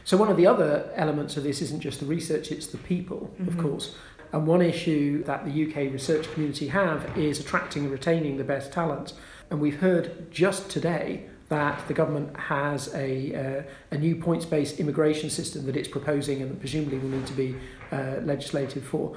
So, 0.04 0.18
one 0.18 0.28
of 0.28 0.36
the 0.36 0.46
other 0.46 0.90
elements 0.94 1.38
of 1.38 1.44
this 1.44 1.62
isn't 1.62 1.80
just 1.80 2.00
the 2.00 2.06
research, 2.06 2.52
it's 2.52 2.66
the 2.66 2.76
people, 2.76 3.32
mm-hmm. 3.40 3.48
of 3.48 3.58
course. 3.58 3.94
And 4.32 4.46
one 4.46 4.60
issue 4.60 5.24
that 5.24 5.44
the 5.46 5.66
UK 5.66 5.92
research 5.92 6.30
community 6.32 6.68
have 6.68 7.16
is 7.16 7.40
attracting 7.40 7.84
and 7.84 7.92
retaining 7.92 8.36
the 8.36 8.44
best 8.44 8.72
talent. 8.72 9.14
And 9.48 9.60
we've 9.60 9.80
heard 9.80 10.30
just 10.30 10.68
today 10.68 11.26
that 11.54 11.86
the 11.86 11.94
government 11.94 12.36
has 12.36 12.92
a, 12.94 13.12
uh, 13.42 13.62
a 13.92 13.98
new 13.98 14.16
points 14.16 14.44
based 14.44 14.80
immigration 14.80 15.30
system 15.30 15.66
that 15.66 15.76
it's 15.76 15.88
proposing 15.88 16.42
and 16.42 16.50
that 16.50 16.58
presumably 16.58 16.98
will 16.98 17.10
need 17.10 17.26
to 17.28 17.32
be 17.32 17.54
uh, 17.92 18.16
legislated 18.22 18.82
for. 18.84 19.16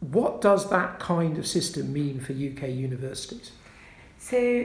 What 0.00 0.40
does 0.40 0.70
that 0.70 0.98
kind 0.98 1.36
of 1.36 1.46
system 1.46 1.92
mean 1.92 2.20
for 2.20 2.32
UK 2.32 2.70
universities? 2.70 3.52
So, 4.18 4.64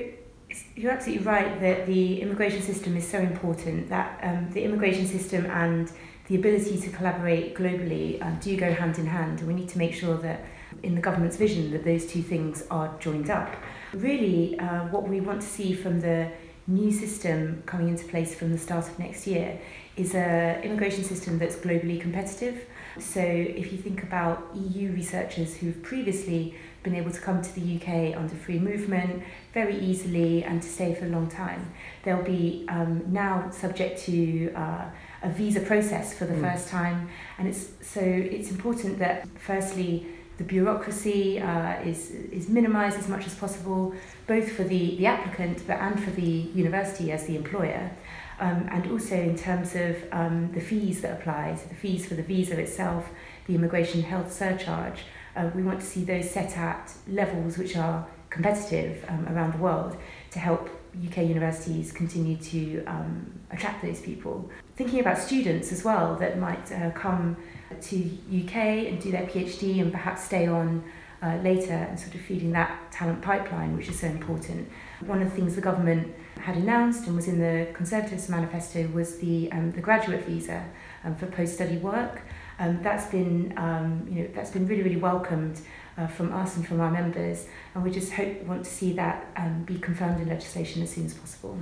you're 0.75 0.91
absolutely 0.91 1.25
right 1.25 1.59
that 1.59 1.87
the 1.87 2.21
immigration 2.21 2.61
system 2.61 2.95
is 2.95 3.05
so 3.05 3.17
important 3.17 3.89
that 3.89 4.19
um, 4.23 4.49
the 4.51 4.63
immigration 4.63 5.05
system 5.05 5.45
and 5.47 5.91
the 6.27 6.35
ability 6.35 6.79
to 6.79 6.89
collaborate 6.91 7.53
globally 7.55 8.21
um, 8.25 8.37
do 8.39 8.55
go 8.55 8.71
hand 8.71 8.97
in 8.97 9.07
hand. 9.07 9.39
And 9.39 9.47
we 9.47 9.55
need 9.55 9.69
to 9.69 9.77
make 9.77 9.93
sure 9.93 10.15
that 10.19 10.45
in 10.83 10.95
the 10.95 11.01
government's 11.01 11.35
vision 11.35 11.71
that 11.71 11.83
those 11.83 12.05
two 12.05 12.21
things 12.21 12.63
are 12.71 12.95
joined 12.99 13.29
up. 13.29 13.53
Really, 13.93 14.57
uh, 14.59 14.85
what 14.87 15.03
we 15.07 15.19
want 15.19 15.41
to 15.41 15.47
see 15.47 15.73
from 15.73 15.99
the 15.99 16.31
new 16.67 16.91
system 16.91 17.61
coming 17.65 17.89
into 17.89 18.05
place 18.05 18.33
from 18.35 18.51
the 18.51 18.57
start 18.57 18.87
of 18.87 18.97
next 18.97 19.27
year 19.27 19.59
is 19.95 20.15
a 20.15 20.59
immigration 20.63 21.03
system 21.03 21.37
that's 21.37 21.55
globally 21.55 21.99
competitive. 21.99 22.65
So 22.99 23.21
if 23.21 23.71
you 23.71 23.77
think 23.77 24.03
about 24.03 24.49
EU 24.55 24.91
researchers 24.91 25.55
who've 25.57 25.81
previously 25.81 26.55
been 26.83 26.95
able 26.95 27.11
to 27.11 27.19
come 27.19 27.41
to 27.41 27.55
the 27.55 27.77
UK 27.77 28.15
under 28.17 28.35
free 28.35 28.59
movement 28.59 29.23
very 29.53 29.77
easily 29.79 30.43
and 30.43 30.61
to 30.61 30.67
stay 30.67 30.93
for 30.93 31.05
a 31.05 31.09
long 31.09 31.27
time, 31.27 31.73
they'll 32.03 32.23
be 32.23 32.65
um, 32.69 33.03
now 33.07 33.49
subject 33.51 33.99
to 34.05 34.51
uh, 34.53 34.85
a 35.23 35.29
visa 35.29 35.59
process 35.61 36.13
for 36.13 36.25
the 36.25 36.33
mm. 36.33 36.41
first 36.41 36.67
time. 36.69 37.09
And 37.37 37.47
it's 37.47 37.67
so 37.81 38.01
it's 38.01 38.51
important 38.51 38.99
that 38.99 39.27
firstly 39.39 40.07
the 40.37 40.43
bureaucracy 40.43 41.39
uh, 41.39 41.79
is, 41.81 42.11
is 42.11 42.49
minimised 42.49 42.97
as 42.97 43.07
much 43.07 43.27
as 43.27 43.35
possible, 43.35 43.93
both 44.27 44.51
for 44.51 44.63
the, 44.63 44.95
the 44.97 45.05
applicant 45.05 45.65
but 45.67 45.77
and 45.77 46.03
for 46.03 46.11
the 46.11 46.21
university 46.21 47.11
as 47.11 47.25
the 47.27 47.35
employer. 47.35 47.91
Um, 48.39 48.67
and 48.71 48.91
also 48.91 49.15
in 49.15 49.37
terms 49.37 49.75
of 49.75 49.95
um, 50.11 50.51
the 50.53 50.59
fees 50.59 51.01
that 51.01 51.19
apply, 51.19 51.55
so 51.55 51.67
the 51.67 51.75
fees 51.75 52.05
for 52.07 52.15
the 52.15 52.23
visa 52.23 52.59
itself, 52.59 53.09
the 53.45 53.55
immigration 53.55 54.01
health 54.01 54.33
surcharge, 54.33 55.01
uh, 55.35 55.49
we 55.55 55.63
want 55.63 55.79
to 55.79 55.85
see 55.85 56.03
those 56.03 56.29
set 56.29 56.57
at 56.57 56.91
levels 57.07 57.57
which 57.57 57.77
are 57.77 58.05
competitive 58.29 59.05
um, 59.07 59.27
around 59.29 59.53
the 59.53 59.57
world 59.59 59.95
to 60.31 60.39
help 60.39 60.69
UK 61.07 61.17
universities 61.17 61.91
continue 61.91 62.37
to 62.37 62.83
um, 62.85 63.31
attract 63.51 63.83
those 63.83 64.01
people. 64.01 64.49
Thinking 64.75 64.99
about 64.99 65.17
students 65.17 65.71
as 65.71 65.83
well 65.83 66.15
that 66.15 66.39
might 66.39 66.71
uh, 66.71 66.91
come 66.91 67.37
to 67.81 67.97
UK 68.29 68.55
and 68.87 69.01
do 69.01 69.11
their 69.11 69.25
PhD 69.25 69.81
and 69.81 69.91
perhaps 69.91 70.23
stay 70.23 70.47
on 70.47 70.83
uh, 71.21 71.37
later 71.37 71.73
and 71.73 71.99
sort 71.99 72.13
of 72.15 72.21
feeding 72.21 72.51
that 72.51 72.91
talent 72.91 73.21
pipeline, 73.21 73.77
which 73.77 73.87
is 73.87 73.99
so 73.99 74.07
important. 74.07 74.69
One 75.05 75.21
of 75.21 75.29
the 75.29 75.35
things 75.35 75.55
the 75.55 75.61
government 75.61 76.13
had 76.37 76.57
announced 76.57 77.07
and 77.07 77.15
was 77.15 77.27
in 77.27 77.39
the 77.39 77.71
Conservatives 77.73 78.27
manifesto 78.27 78.87
was 78.87 79.17
the, 79.19 79.49
um, 79.51 79.71
the 79.71 79.81
graduate 79.81 80.25
visa 80.25 80.65
um, 81.03 81.15
for 81.15 81.27
post-study 81.27 81.77
work. 81.77 82.21
Um, 82.59 82.83
that's 82.83 83.09
been 83.09 83.53
um, 83.57 84.05
you 84.09 84.21
know 84.21 84.29
that's 84.33 84.51
been 84.51 84.67
really 84.67 84.83
really 84.83 84.97
welcomed 84.97 85.59
uh, 85.97 86.05
from 86.05 86.31
us 86.31 86.55
and 86.55 86.67
from 86.67 86.79
our 86.81 86.91
members, 86.91 87.47
and 87.73 87.83
we 87.83 87.89
just 87.89 88.13
hope 88.13 88.43
want 88.43 88.63
to 88.63 88.69
see 88.69 88.93
that 88.93 89.27
um, 89.35 89.63
be 89.63 89.79
confirmed 89.79 90.21
in 90.21 90.29
legislation 90.29 90.83
as 90.83 90.91
soon 90.91 91.05
as 91.05 91.15
possible. 91.15 91.57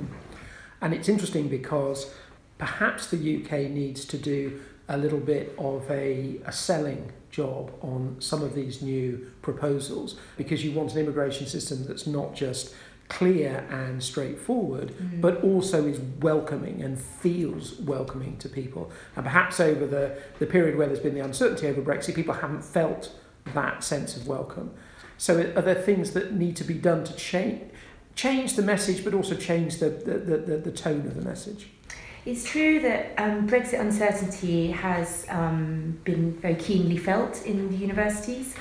And 0.81 0.93
it's 0.93 1.07
interesting 1.07 1.47
because 1.47 2.13
perhaps 2.57 3.07
the 3.07 3.17
UK 3.17 3.71
needs 3.71 4.03
to 4.05 4.17
do 4.17 4.61
a 4.91 4.97
little 4.97 5.19
bit 5.19 5.55
of 5.57 5.89
a, 5.89 6.37
a 6.45 6.51
selling 6.51 7.11
job 7.31 7.71
on 7.81 8.17
some 8.19 8.43
of 8.43 8.53
these 8.53 8.81
new 8.81 9.31
proposals 9.41 10.17
because 10.37 10.63
you 10.65 10.71
want 10.73 10.91
an 10.91 10.99
immigration 10.99 11.47
system 11.47 11.85
that's 11.87 12.05
not 12.05 12.35
just 12.35 12.75
clear 13.07 13.65
and 13.69 14.03
straightforward, 14.03 14.89
mm. 14.89 15.21
but 15.21 15.41
also 15.43 15.85
is 15.85 15.99
welcoming 16.19 16.81
and 16.81 16.99
feels 16.99 17.79
welcoming 17.79 18.37
to 18.37 18.49
people. 18.49 18.91
And 19.15 19.25
perhaps 19.25 19.59
over 19.59 19.85
the, 19.85 20.17
the 20.39 20.45
period 20.45 20.77
where 20.77 20.87
there's 20.87 20.99
been 20.99 21.15
the 21.15 21.23
uncertainty 21.23 21.67
over 21.67 21.81
Brexit, 21.81 22.15
people 22.15 22.33
haven't 22.33 22.63
felt 22.63 23.13
that 23.53 23.83
sense 23.83 24.15
of 24.15 24.27
welcome. 24.27 24.71
So, 25.17 25.39
are 25.55 25.61
there 25.61 25.75
things 25.75 26.11
that 26.11 26.33
need 26.33 26.55
to 26.57 26.63
be 26.63 26.73
done 26.73 27.03
to 27.03 27.13
change, 27.15 27.61
change 28.15 28.55
the 28.55 28.63
message, 28.63 29.03
but 29.03 29.13
also 29.13 29.35
change 29.35 29.77
the, 29.77 29.89
the, 29.89 30.37
the, 30.37 30.57
the 30.57 30.71
tone 30.71 31.05
of 31.05 31.15
the 31.15 31.21
message? 31.21 31.69
It's 32.23 32.43
true 32.43 32.79
that 32.81 33.13
um, 33.17 33.47
Brexit 33.47 33.79
uncertainty 33.79 34.69
has 34.69 35.25
um, 35.27 35.99
been 36.03 36.33
very 36.33 36.53
keenly 36.53 36.97
felt 36.97 37.43
in 37.47 37.71
the 37.71 37.75
universities, 37.75 38.53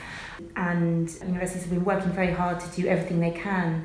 and 0.56 1.10
universities 1.22 1.64
have 1.64 1.70
been 1.70 1.84
working 1.84 2.10
very 2.10 2.32
hard 2.32 2.58
to 2.60 2.70
do 2.70 2.88
everything 2.88 3.20
they 3.20 3.32
can 3.32 3.84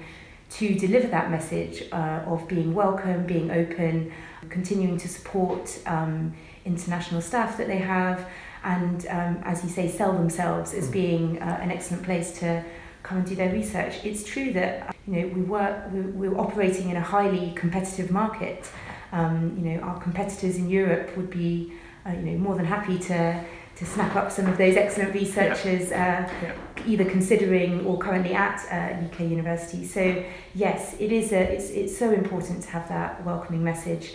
to 0.52 0.76
deliver 0.76 1.08
that 1.08 1.30
message 1.30 1.84
uh, 1.92 2.24
of 2.26 2.48
being 2.48 2.74
welcome, 2.74 3.26
being 3.26 3.52
open, 3.52 4.14
continuing 4.48 4.98
to 4.98 5.10
support 5.10 5.78
um, 5.88 6.34
international 6.64 7.20
staff 7.20 7.58
that 7.58 7.68
they 7.68 7.80
have, 7.80 8.30
and 8.64 9.06
um, 9.08 9.42
as 9.44 9.62
you 9.62 9.70
say, 9.70 9.90
sell 9.90 10.14
themselves 10.14 10.74
as 10.74 10.88
mm. 10.88 10.94
being 10.94 11.42
uh, 11.42 11.60
an 11.62 11.70
excellent 11.70 12.04
place 12.04 12.40
to 12.40 12.64
come 13.04 13.18
and 13.18 13.28
do 13.28 13.36
their 13.36 13.52
research. 13.52 14.06
It's 14.06 14.24
true 14.24 14.54
that 14.54 14.96
you 15.06 15.14
know 15.16 15.28
we 15.36 15.42
work, 15.42 15.84
we're 15.92 16.40
operating 16.40 16.92
in 16.92 16.96
a 16.96 17.02
highly 17.02 17.52
competitive 17.58 18.10
market 18.10 18.70
um, 19.16 19.56
you 19.58 19.64
know, 19.72 19.80
our 19.82 19.98
competitors 20.00 20.58
in 20.58 20.70
Europe 20.70 21.16
would 21.16 21.30
be, 21.30 21.72
uh, 22.06 22.12
you 22.12 22.22
know, 22.22 22.38
more 22.38 22.56
than 22.56 22.66
happy 22.66 23.00
to 23.00 23.44
to 23.78 23.86
snap 23.86 24.16
up 24.16 24.32
some 24.32 24.46
of 24.46 24.58
those 24.58 24.78
excellent 24.78 25.14
researchers, 25.14 25.90
yeah. 25.90 26.30
Uh, 26.32 26.46
yeah. 26.46 26.54
either 26.86 27.04
considering 27.04 27.86
or 27.86 27.98
currently 27.98 28.34
at 28.34 28.58
uh, 28.72 29.06
UK 29.06 29.20
universities. 29.22 29.94
So 29.94 30.24
yes, 30.54 30.96
it 31.00 31.12
is. 31.12 31.32
A, 31.32 31.40
it's 31.56 31.70
it's 31.70 31.98
so 31.98 32.12
important 32.12 32.64
to 32.64 32.70
have 32.70 32.88
that 32.90 33.26
welcoming 33.26 33.64
message. 33.64 34.14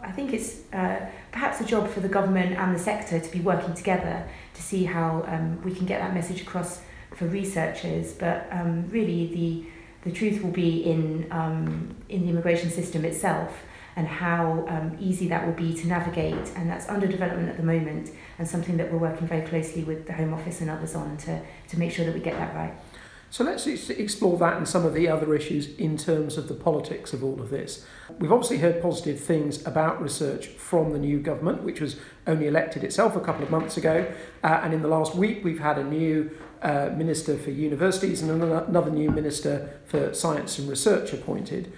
I 0.00 0.12
think 0.12 0.32
it's 0.32 0.50
uh, 0.72 1.06
perhaps 1.30 1.60
a 1.60 1.64
job 1.64 1.88
for 1.90 2.00
the 2.00 2.08
government 2.08 2.56
and 2.56 2.74
the 2.74 2.78
sector 2.78 3.20
to 3.20 3.30
be 3.30 3.40
working 3.40 3.74
together 3.74 4.28
to 4.54 4.62
see 4.62 4.84
how 4.84 5.24
um, 5.28 5.62
we 5.62 5.74
can 5.74 5.86
get 5.86 6.00
that 6.00 6.14
message 6.14 6.40
across 6.40 6.80
for 7.14 7.26
researchers. 7.26 8.14
But 8.14 8.48
um, 8.50 8.88
really, 8.90 9.26
the 9.38 9.66
the 10.08 10.12
truth 10.12 10.42
will 10.42 10.56
be 10.66 10.84
in 10.84 11.26
um, 11.30 11.94
in 12.08 12.22
the 12.22 12.30
immigration 12.30 12.70
system 12.70 13.04
itself 13.04 13.64
and 13.96 14.06
how 14.06 14.64
um, 14.68 14.96
easy 15.00 15.28
that 15.28 15.46
will 15.46 15.54
be 15.54 15.74
to 15.74 15.86
navigate. 15.86 16.52
And 16.56 16.70
that's 16.70 16.88
under 16.88 17.06
development 17.06 17.48
at 17.48 17.56
the 17.56 17.62
moment 17.62 18.10
and 18.38 18.46
something 18.46 18.76
that 18.76 18.90
we're 18.92 18.98
working 18.98 19.26
very 19.26 19.46
closely 19.46 19.84
with 19.84 20.06
the 20.06 20.12
Home 20.12 20.32
Office 20.32 20.60
and 20.60 20.70
others 20.70 20.94
on 20.94 21.16
to, 21.18 21.40
to 21.68 21.78
make 21.78 21.92
sure 21.92 22.04
that 22.04 22.14
we 22.14 22.20
get 22.20 22.34
that 22.34 22.54
right. 22.54 22.74
So 23.32 23.44
let's 23.44 23.64
explore 23.64 24.36
that 24.38 24.56
and 24.56 24.66
some 24.66 24.84
of 24.84 24.92
the 24.92 25.08
other 25.08 25.36
issues 25.36 25.72
in 25.76 25.96
terms 25.96 26.36
of 26.36 26.48
the 26.48 26.54
politics 26.54 27.12
of 27.12 27.22
all 27.22 27.40
of 27.40 27.50
this. 27.50 27.86
We've 28.18 28.32
obviously 28.32 28.58
heard 28.58 28.82
positive 28.82 29.20
things 29.20 29.64
about 29.64 30.02
research 30.02 30.48
from 30.48 30.92
the 30.92 30.98
new 30.98 31.20
government, 31.20 31.62
which 31.62 31.80
was 31.80 31.94
only 32.26 32.48
elected 32.48 32.82
itself 32.82 33.14
a 33.14 33.20
couple 33.20 33.44
of 33.44 33.50
months 33.50 33.76
ago. 33.76 34.12
Uh, 34.42 34.60
and 34.64 34.74
in 34.74 34.82
the 34.82 34.88
last 34.88 35.14
week, 35.14 35.44
we've 35.44 35.60
had 35.60 35.78
a 35.78 35.84
new 35.84 36.36
uh, 36.60 36.90
Minister 36.96 37.38
for 37.38 37.50
Universities 37.50 38.20
and 38.20 38.42
another 38.42 38.90
new 38.90 39.10
Minister 39.12 39.78
for 39.86 40.12
Science 40.12 40.58
and 40.58 40.68
Research 40.68 41.12
appointed. 41.12 41.72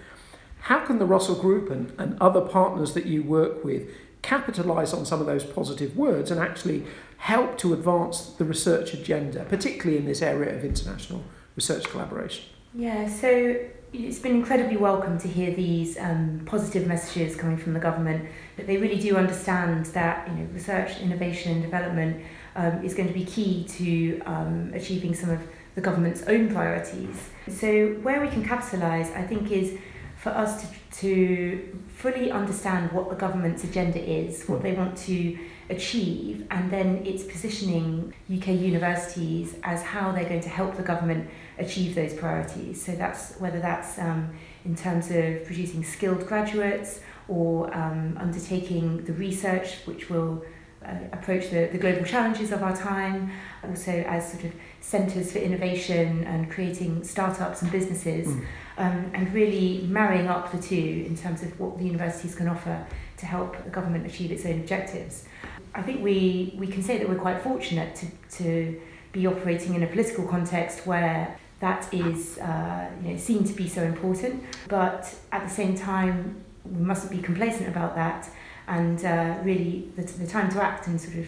How 0.62 0.78
can 0.78 1.00
the 1.00 1.07
Russell 1.07 1.35
Group 1.35 1.71
and, 1.71 1.92
and 1.99 2.16
other 2.21 2.40
partners 2.40 2.95
that 2.95 3.04
you 3.04 3.25
work 3.25 3.64
with 3.64 3.90
capitalise 4.23 4.95
on 4.95 5.04
some 5.04 5.21
of 5.21 5.26
those 5.26 5.45
positive 5.45 5.97
words 5.97 6.31
and 6.31 6.40
actually 6.40 6.85
help 7.16 7.59
to 7.59 7.73
advance 7.73 8.26
the 8.26 8.45
research 8.45 8.95
agenda, 8.95 9.45
particularly 9.45 9.99
in 9.99 10.07
this 10.07 10.23
area 10.23 10.57
of 10.57 10.64
international 10.64 11.25
research 11.57 11.88
collaboration? 11.88 12.45
Yeah, 12.75 13.09
so 13.09 13.59
it's 13.92 14.21
been 14.21 14.37
incredibly 14.37 14.76
welcome 14.76 15.19
to 15.19 15.28
hear 15.28 15.52
these 15.52 15.99
um, 15.99 16.42
positive 16.47 16.87
messages 16.87 17.35
coming 17.35 17.57
from 17.57 17.73
the 17.73 17.81
government 17.81 18.28
that 18.57 18.69
they 18.69 18.76
really 18.76 19.00
do 19.00 19.16
understand 19.16 19.87
that 19.87 20.28
you 20.28 20.35
know 20.35 20.49
research, 20.52 21.00
innovation, 21.00 21.52
and 21.52 21.62
development 21.62 22.25
um, 22.54 22.85
is 22.85 22.95
going 22.95 23.09
to 23.09 23.14
be 23.14 23.25
key 23.25 23.64
to 23.64 24.21
um, 24.26 24.71
achieving 24.75 25.12
some 25.12 25.31
of 25.31 25.40
the 25.75 25.81
government's 25.81 26.23
own 26.28 26.52
priorities. 26.52 27.31
So 27.49 27.95
where 28.02 28.21
we 28.21 28.28
can 28.28 28.45
capitalise, 28.45 29.11
I 29.11 29.23
think, 29.23 29.50
is 29.50 29.76
for 30.23 30.31
us 30.31 30.62
to, 30.62 30.69
to 31.00 31.81
fully 31.88 32.31
understand 32.31 32.93
what 32.93 33.11
the 33.11 33.17
government's 33.17 33.64
agenda 33.64 33.99
is, 33.99 34.45
what 34.45 34.62
they 34.62 34.73
want 34.73 34.97
to 34.97 35.37
achieve, 35.69 36.47
and 36.52 36.71
then 36.71 37.02
it's 37.05 37.25
positioning 37.25 38.14
UK 38.33 38.47
universities 38.49 39.57
as 39.64 39.83
how 39.83 40.12
they're 40.12 40.29
going 40.29 40.41
to 40.41 40.49
help 40.49 40.76
the 40.76 40.83
government 40.83 41.29
achieve 41.59 41.97
those 41.97 42.14
priorities. 42.14 42.81
So 42.81 42.93
that's 42.93 43.35
whether 43.41 43.59
that's 43.59 43.99
um, 43.99 44.33
in 44.64 44.76
terms 44.76 45.11
of 45.11 45.45
producing 45.45 45.83
skilled 45.83 46.25
graduates 46.29 47.00
or 47.26 47.75
um, 47.76 48.17
undertaking 48.21 49.05
the 49.05 49.14
research 49.14 49.75
which 49.87 50.09
will 50.09 50.45
uh, 50.85 50.95
approach 51.12 51.51
the, 51.51 51.69
the 51.73 51.79
global 51.79 52.05
challenges 52.05 52.53
of 52.53 52.62
our 52.62 52.77
time, 52.77 53.31
also 53.67 53.93
as 53.93 54.33
sort 54.33 54.45
of 54.45 54.53
centres 54.81 55.33
for 55.33 55.39
innovation 55.39 56.25
and 56.25 56.51
creating 56.51 57.05
startups 57.05 57.62
and 57.62 57.71
businesses, 57.71 58.29
mm. 58.29 58.45
um, 58.79 59.11
and 59.15 59.33
really 59.33 59.87
marrying 59.89 60.29
up 60.29 60.51
the 60.53 60.59
two 60.59 61.05
in 61.07 61.17
terms 61.17 61.43
of 61.43 61.59
what 61.59 61.79
the 61.79 61.85
universities 61.85 62.35
can 62.35 62.49
offer 62.49 62.87
to 63.17 63.27
help 63.27 63.62
the 63.65 63.71
government 63.71 64.07
achieve 64.07 64.33
its 64.33 64.45
own 64.45 64.61
objectives. 64.61 65.27
I 65.75 65.83
think 65.83 66.03
we, 66.03 66.55
we 66.59 66.67
can 66.67 66.83
say 66.83 66.99
that 66.99 67.09
we're 67.09 67.15
quite 67.15 67.41
fortunate 67.43 67.95
to, 67.97 68.07
to 68.39 68.81
be 69.12 69.27
operating 69.27 69.75
in 69.75 69.83
a 69.83 69.87
political 69.87 70.27
context 70.27 70.87
where 70.87 71.39
that 71.61 71.93
is 71.95 72.39
uh, 72.39 72.91
you 73.03 73.12
know, 73.12 73.17
seen 73.17 73.45
to 73.45 73.53
be 73.53 73.69
so 73.69 73.83
important, 73.83 74.43
but 74.69 75.15
at 75.31 75.47
the 75.47 75.55
same 75.55 75.77
time, 75.77 76.43
we 76.65 76.83
mustn't 76.83 77.11
be 77.11 77.23
complacent 77.23 77.69
about 77.69 77.95
that 77.95 78.29
and 78.69 79.04
uh, 79.04 79.37
really 79.42 79.88
the, 79.97 80.02
the 80.02 80.26
time 80.26 80.50
to 80.50 80.62
act 80.62 80.87
and 80.87 81.00
sort 81.00 81.16
of 81.16 81.26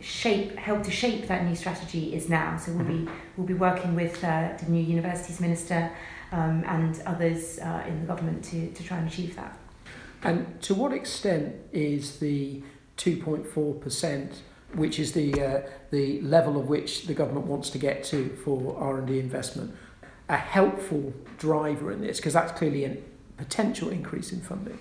shape 0.00 0.56
help 0.56 0.82
to 0.82 0.90
shape 0.90 1.28
that 1.28 1.44
new 1.44 1.54
strategy 1.54 2.14
is 2.14 2.28
now. 2.28 2.56
So 2.56 2.72
we'll 2.72 2.84
be 2.84 2.94
mm-hmm. 2.94 3.14
we'll 3.36 3.46
be 3.46 3.54
working 3.54 3.94
with 3.94 4.22
uh, 4.24 4.50
the 4.58 4.70
new 4.70 4.82
universities 4.82 5.40
minister 5.40 5.90
um, 6.32 6.64
and 6.66 7.00
others 7.06 7.58
uh, 7.58 7.84
in 7.86 8.00
the 8.00 8.06
government 8.06 8.44
to, 8.44 8.70
to 8.72 8.82
try 8.82 8.98
and 8.98 9.08
achieve 9.08 9.36
that. 9.36 9.56
And 10.24 10.60
to 10.62 10.74
what 10.74 10.92
extent 10.92 11.56
is 11.72 12.18
the 12.18 12.62
2.4% 12.96 14.36
which 14.74 14.98
is 14.98 15.12
the 15.12 15.40
uh, 15.40 15.60
the 15.90 16.20
level 16.22 16.58
of 16.58 16.68
which 16.68 17.06
the 17.06 17.14
government 17.14 17.46
wants 17.46 17.70
to 17.70 17.78
get 17.78 18.02
to 18.04 18.30
for 18.44 18.76
R&D 18.78 19.18
investment 19.18 19.74
a 20.28 20.36
helpful 20.36 21.12
driver 21.38 21.92
in 21.92 22.00
this? 22.00 22.16
Because 22.18 22.32
that's 22.32 22.52
clearly 22.52 22.84
a 22.84 22.96
potential 23.36 23.90
increase 23.90 24.32
in 24.32 24.40
funding 24.40 24.78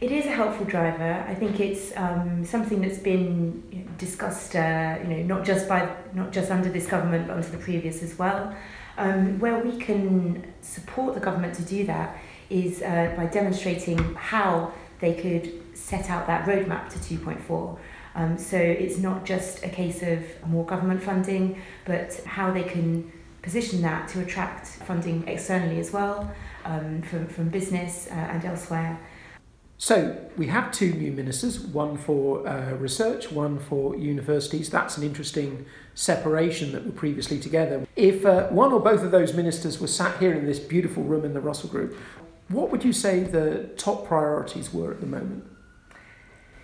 it 0.00 0.10
is 0.10 0.24
a 0.24 0.30
helpful 0.30 0.64
driver. 0.64 1.24
I 1.28 1.34
think 1.34 1.60
it's 1.60 1.92
um, 1.96 2.44
something 2.44 2.80
that's 2.80 2.98
been 2.98 3.88
discussed, 3.98 4.56
uh, 4.56 4.98
you 5.02 5.08
know, 5.08 5.22
not 5.22 5.44
just 5.44 5.68
by 5.68 5.94
not 6.14 6.32
just 6.32 6.50
under 6.50 6.70
this 6.70 6.86
government, 6.86 7.26
but 7.26 7.36
under 7.36 7.48
the 7.48 7.58
previous 7.58 8.02
as 8.02 8.18
well. 8.18 8.54
Um, 8.96 9.38
where 9.38 9.58
we 9.58 9.78
can 9.78 10.52
support 10.62 11.14
the 11.14 11.20
government 11.20 11.54
to 11.56 11.62
do 11.62 11.84
that 11.86 12.18
is 12.48 12.82
uh, 12.82 13.14
by 13.16 13.26
demonstrating 13.26 13.98
how 14.14 14.72
they 15.00 15.14
could 15.14 15.76
set 15.76 16.10
out 16.10 16.26
that 16.26 16.46
roadmap 16.46 16.88
to 16.90 16.98
2.4. 16.98 17.78
Um, 18.14 18.38
so 18.38 18.56
it's 18.56 18.98
not 18.98 19.24
just 19.24 19.62
a 19.64 19.68
case 19.68 20.02
of 20.02 20.24
more 20.48 20.64
government 20.64 21.02
funding, 21.02 21.60
but 21.84 22.20
how 22.24 22.50
they 22.50 22.64
can 22.64 23.10
position 23.42 23.82
that 23.82 24.08
to 24.08 24.20
attract 24.20 24.66
funding 24.66 25.26
externally 25.28 25.78
as 25.78 25.92
well 25.92 26.30
um, 26.64 27.02
from, 27.02 27.26
from 27.26 27.48
business 27.48 28.08
uh, 28.10 28.14
and 28.14 28.44
elsewhere. 28.44 28.98
So 29.80 30.14
we 30.36 30.48
have 30.48 30.70
two 30.72 30.92
new 30.92 31.10
ministers, 31.10 31.58
one 31.58 31.96
for 31.96 32.46
uh, 32.46 32.74
research, 32.74 33.32
one 33.32 33.58
for 33.58 33.96
universities. 33.96 34.68
That's 34.68 34.98
an 34.98 35.02
interesting 35.02 35.64
separation 35.94 36.72
that 36.72 36.84
were 36.84 36.92
previously 36.92 37.38
together. 37.40 37.86
If 37.96 38.26
uh, 38.26 38.48
one 38.48 38.74
or 38.74 38.80
both 38.80 39.02
of 39.02 39.10
those 39.10 39.32
ministers 39.32 39.80
were 39.80 39.86
sat 39.86 40.18
here 40.18 40.34
in 40.34 40.44
this 40.44 40.58
beautiful 40.58 41.02
room 41.02 41.24
in 41.24 41.32
the 41.32 41.40
Russell 41.40 41.70
Group, 41.70 41.96
what 42.48 42.70
would 42.70 42.84
you 42.84 42.92
say 42.92 43.20
the 43.20 43.70
top 43.78 44.06
priorities 44.06 44.70
were 44.70 44.90
at 44.90 45.00
the 45.00 45.06
moment? 45.06 45.44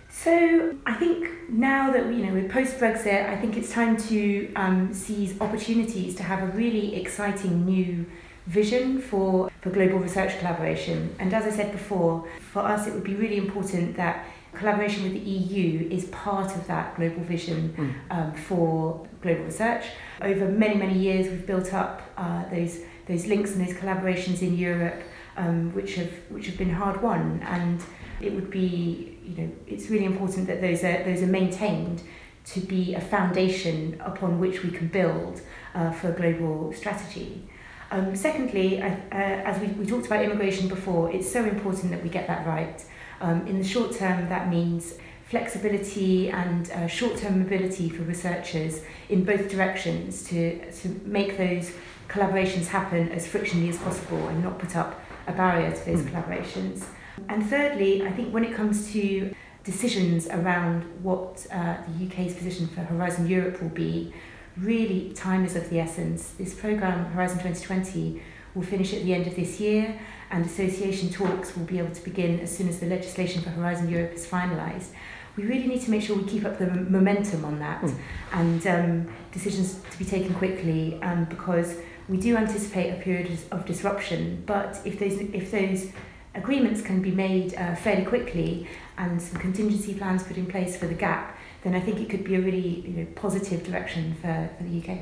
So 0.09 0.75
I 0.85 0.93
think 0.93 1.49
now 1.49 1.91
that 1.93 2.13
you 2.13 2.23
know 2.23 2.33
we're 2.33 2.49
post 2.49 2.77
Brexit, 2.77 3.27
I 3.27 3.35
think 3.35 3.57
it's 3.57 3.71
time 3.71 3.97
to 4.09 4.53
um, 4.53 4.93
seize 4.93 5.41
opportunities 5.41 6.13
to 6.17 6.23
have 6.23 6.43
a 6.43 6.55
really 6.55 6.95
exciting 6.95 7.65
new 7.65 8.05
vision 8.47 8.99
for, 8.99 9.51
for 9.61 9.69
global 9.69 9.99
research 9.99 10.37
collaboration. 10.39 11.15
And 11.19 11.33
as 11.33 11.45
I 11.45 11.51
said 11.51 11.71
before, 11.71 12.27
for 12.51 12.61
us 12.61 12.87
it 12.87 12.93
would 12.93 13.03
be 13.03 13.15
really 13.15 13.37
important 13.37 13.95
that 13.97 14.25
collaboration 14.53 15.03
with 15.03 15.13
the 15.13 15.19
EU 15.19 15.87
is 15.89 16.05
part 16.05 16.55
of 16.55 16.65
that 16.67 16.95
global 16.95 17.21
vision 17.23 17.75
mm. 17.77 18.15
um, 18.15 18.33
for 18.33 19.05
global 19.21 19.43
research. 19.43 19.85
Over 20.21 20.47
many, 20.47 20.75
many 20.75 20.97
years, 20.97 21.27
we've 21.27 21.45
built 21.45 21.73
up 21.73 22.01
uh, 22.17 22.49
those, 22.49 22.79
those 23.07 23.27
links 23.27 23.51
and 23.51 23.67
those 23.67 23.75
collaborations 23.75 24.41
in 24.41 24.57
Europe, 24.57 25.03
um, 25.35 25.73
which, 25.75 25.95
have, 25.95 26.11
which 26.29 26.47
have 26.47 26.57
been 26.57 26.71
hard 26.71 27.01
won. 27.01 27.41
And 27.45 27.83
it 28.21 28.33
would 28.33 28.49
be, 28.49 29.19
you 29.23 29.41
know, 29.41 29.51
it's 29.67 29.89
really 29.89 30.05
important 30.05 30.47
that 30.47 30.61
those 30.61 30.83
are, 30.83 31.03
those 31.03 31.21
are 31.21 31.27
maintained 31.27 32.01
to 32.45 32.61
be 32.61 32.95
a 32.95 33.01
foundation 33.01 34.01
upon 34.03 34.39
which 34.39 34.63
we 34.63 34.71
can 34.71 34.87
build 34.87 35.41
uh, 35.75 35.91
for 35.91 36.11
global 36.13 36.71
strategy. 36.71 37.43
Um, 37.91 38.15
secondly, 38.15 38.81
uh, 38.81 38.95
as 39.11 39.59
we, 39.61 39.67
we 39.67 39.85
talked 39.85 40.07
about 40.07 40.23
immigration 40.23 40.67
before, 40.67 41.11
it's 41.11 41.31
so 41.31 41.43
important 41.45 41.91
that 41.91 42.03
we 42.03 42.09
get 42.09 42.27
that 42.27 42.45
right. 42.45 42.83
Um, 43.21 43.47
in 43.47 43.57
the 43.57 43.63
short 43.63 43.93
term, 43.93 44.29
that 44.29 44.49
means 44.49 44.95
flexibility 45.29 46.29
and 46.29 46.71
uh, 46.71 46.87
short-term 46.87 47.39
mobility 47.39 47.89
for 47.89 48.03
researchers 48.03 48.81
in 49.09 49.25
both 49.25 49.49
directions 49.49 50.23
to, 50.23 50.71
to 50.71 50.87
make 51.03 51.37
those 51.37 51.73
collaborations 52.07 52.67
happen 52.67 53.09
as 53.11 53.27
frictionally 53.27 53.67
as 53.67 53.77
possible 53.77 54.29
and 54.29 54.41
not 54.41 54.57
put 54.57 54.75
up 54.77 55.01
a 55.27 55.33
barrier 55.33 55.69
to 55.71 55.85
those 55.85 56.01
mm. 56.01 56.11
collaborations. 56.11 56.85
And 57.27 57.45
thirdly, 57.45 58.05
I 58.05 58.11
think 58.11 58.33
when 58.33 58.45
it 58.45 58.53
comes 58.53 58.91
to 58.93 59.33
decisions 59.65 60.27
around 60.27 60.83
what 61.03 61.45
uh, 61.51 61.75
the 61.87 62.05
UK's 62.05 62.33
position 62.35 62.67
for 62.67 62.81
Horizon 62.81 63.27
Europe 63.27 63.61
will 63.61 63.69
be, 63.69 64.13
really 64.59 65.11
time 65.13 65.45
is 65.45 65.55
of 65.55 65.69
the 65.69 65.79
essence. 65.79 66.31
This 66.37 66.53
programme, 66.53 67.05
Horizon 67.05 67.37
2020, 67.37 68.21
will 68.55 68.63
finish 68.63 68.93
at 68.93 69.03
the 69.03 69.13
end 69.13 69.27
of 69.27 69.35
this 69.35 69.59
year 69.59 69.99
and 70.31 70.45
association 70.45 71.09
talks 71.09 71.55
will 71.55 71.65
be 71.65 71.77
able 71.77 71.93
to 71.93 72.03
begin 72.03 72.39
as 72.39 72.55
soon 72.55 72.67
as 72.67 72.79
the 72.79 72.85
legislation 72.85 73.41
for 73.41 73.49
Horizon 73.51 73.89
Europe 73.89 74.13
is 74.13 74.25
finalised. 74.25 74.89
We 75.35 75.43
really 75.43 75.67
need 75.67 75.81
to 75.83 75.91
make 75.91 76.01
sure 76.01 76.17
we 76.17 76.23
keep 76.23 76.45
up 76.45 76.57
the 76.57 76.65
momentum 76.65 77.45
on 77.45 77.59
that 77.59 77.81
mm. 77.81 77.95
and 78.33 78.67
um, 78.67 79.13
decisions 79.31 79.79
to 79.91 79.99
be 79.99 80.05
taken 80.05 80.33
quickly 80.33 80.99
um, 81.03 81.25
because 81.25 81.77
we 82.09 82.17
do 82.17 82.35
anticipate 82.35 82.89
a 82.89 83.01
period 83.01 83.37
of 83.51 83.65
disruption 83.65 84.41
but 84.47 84.81
if 84.83 84.97
those, 84.97 85.19
if 85.19 85.51
those 85.51 85.91
agreements 86.33 86.81
can 86.81 87.01
be 87.01 87.11
made 87.11 87.53
uh, 87.55 87.75
fairly 87.75 88.05
quickly 88.05 88.67
and 88.97 89.21
some 89.21 89.39
contingency 89.39 89.93
plans 89.93 90.23
put 90.23 90.37
in 90.37 90.47
place 90.47 90.75
for 90.75 90.87
the 90.87 90.95
gap 90.95 91.37
then 91.67 91.75
I 91.75 91.83
think 91.83 91.99
it 91.99 92.09
could 92.09 92.23
be 92.23 92.35
a 92.35 92.39
really 92.39 92.79
you 92.79 92.93
know, 92.93 93.07
positive 93.15 93.65
direction 93.65 94.15
for, 94.21 94.49
for 94.57 94.63
the 94.63 94.79
UK. 94.79 94.99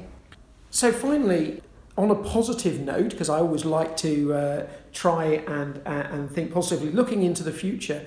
So 0.72 0.92
finally, 0.92 1.62
on 1.96 2.10
a 2.10 2.16
positive 2.16 2.80
note, 2.80 3.12
because 3.12 3.30
I 3.30 3.38
always 3.38 3.66
like 3.66 3.96
to 3.98 4.34
uh, 4.34 4.68
try 4.92 5.26
and, 5.26 5.78
uh, 5.86 6.08
and 6.12 6.30
think 6.30 6.52
positively, 6.52 6.92
looking 6.92 7.22
into 7.22 7.44
the 7.44 7.52
future, 7.52 8.06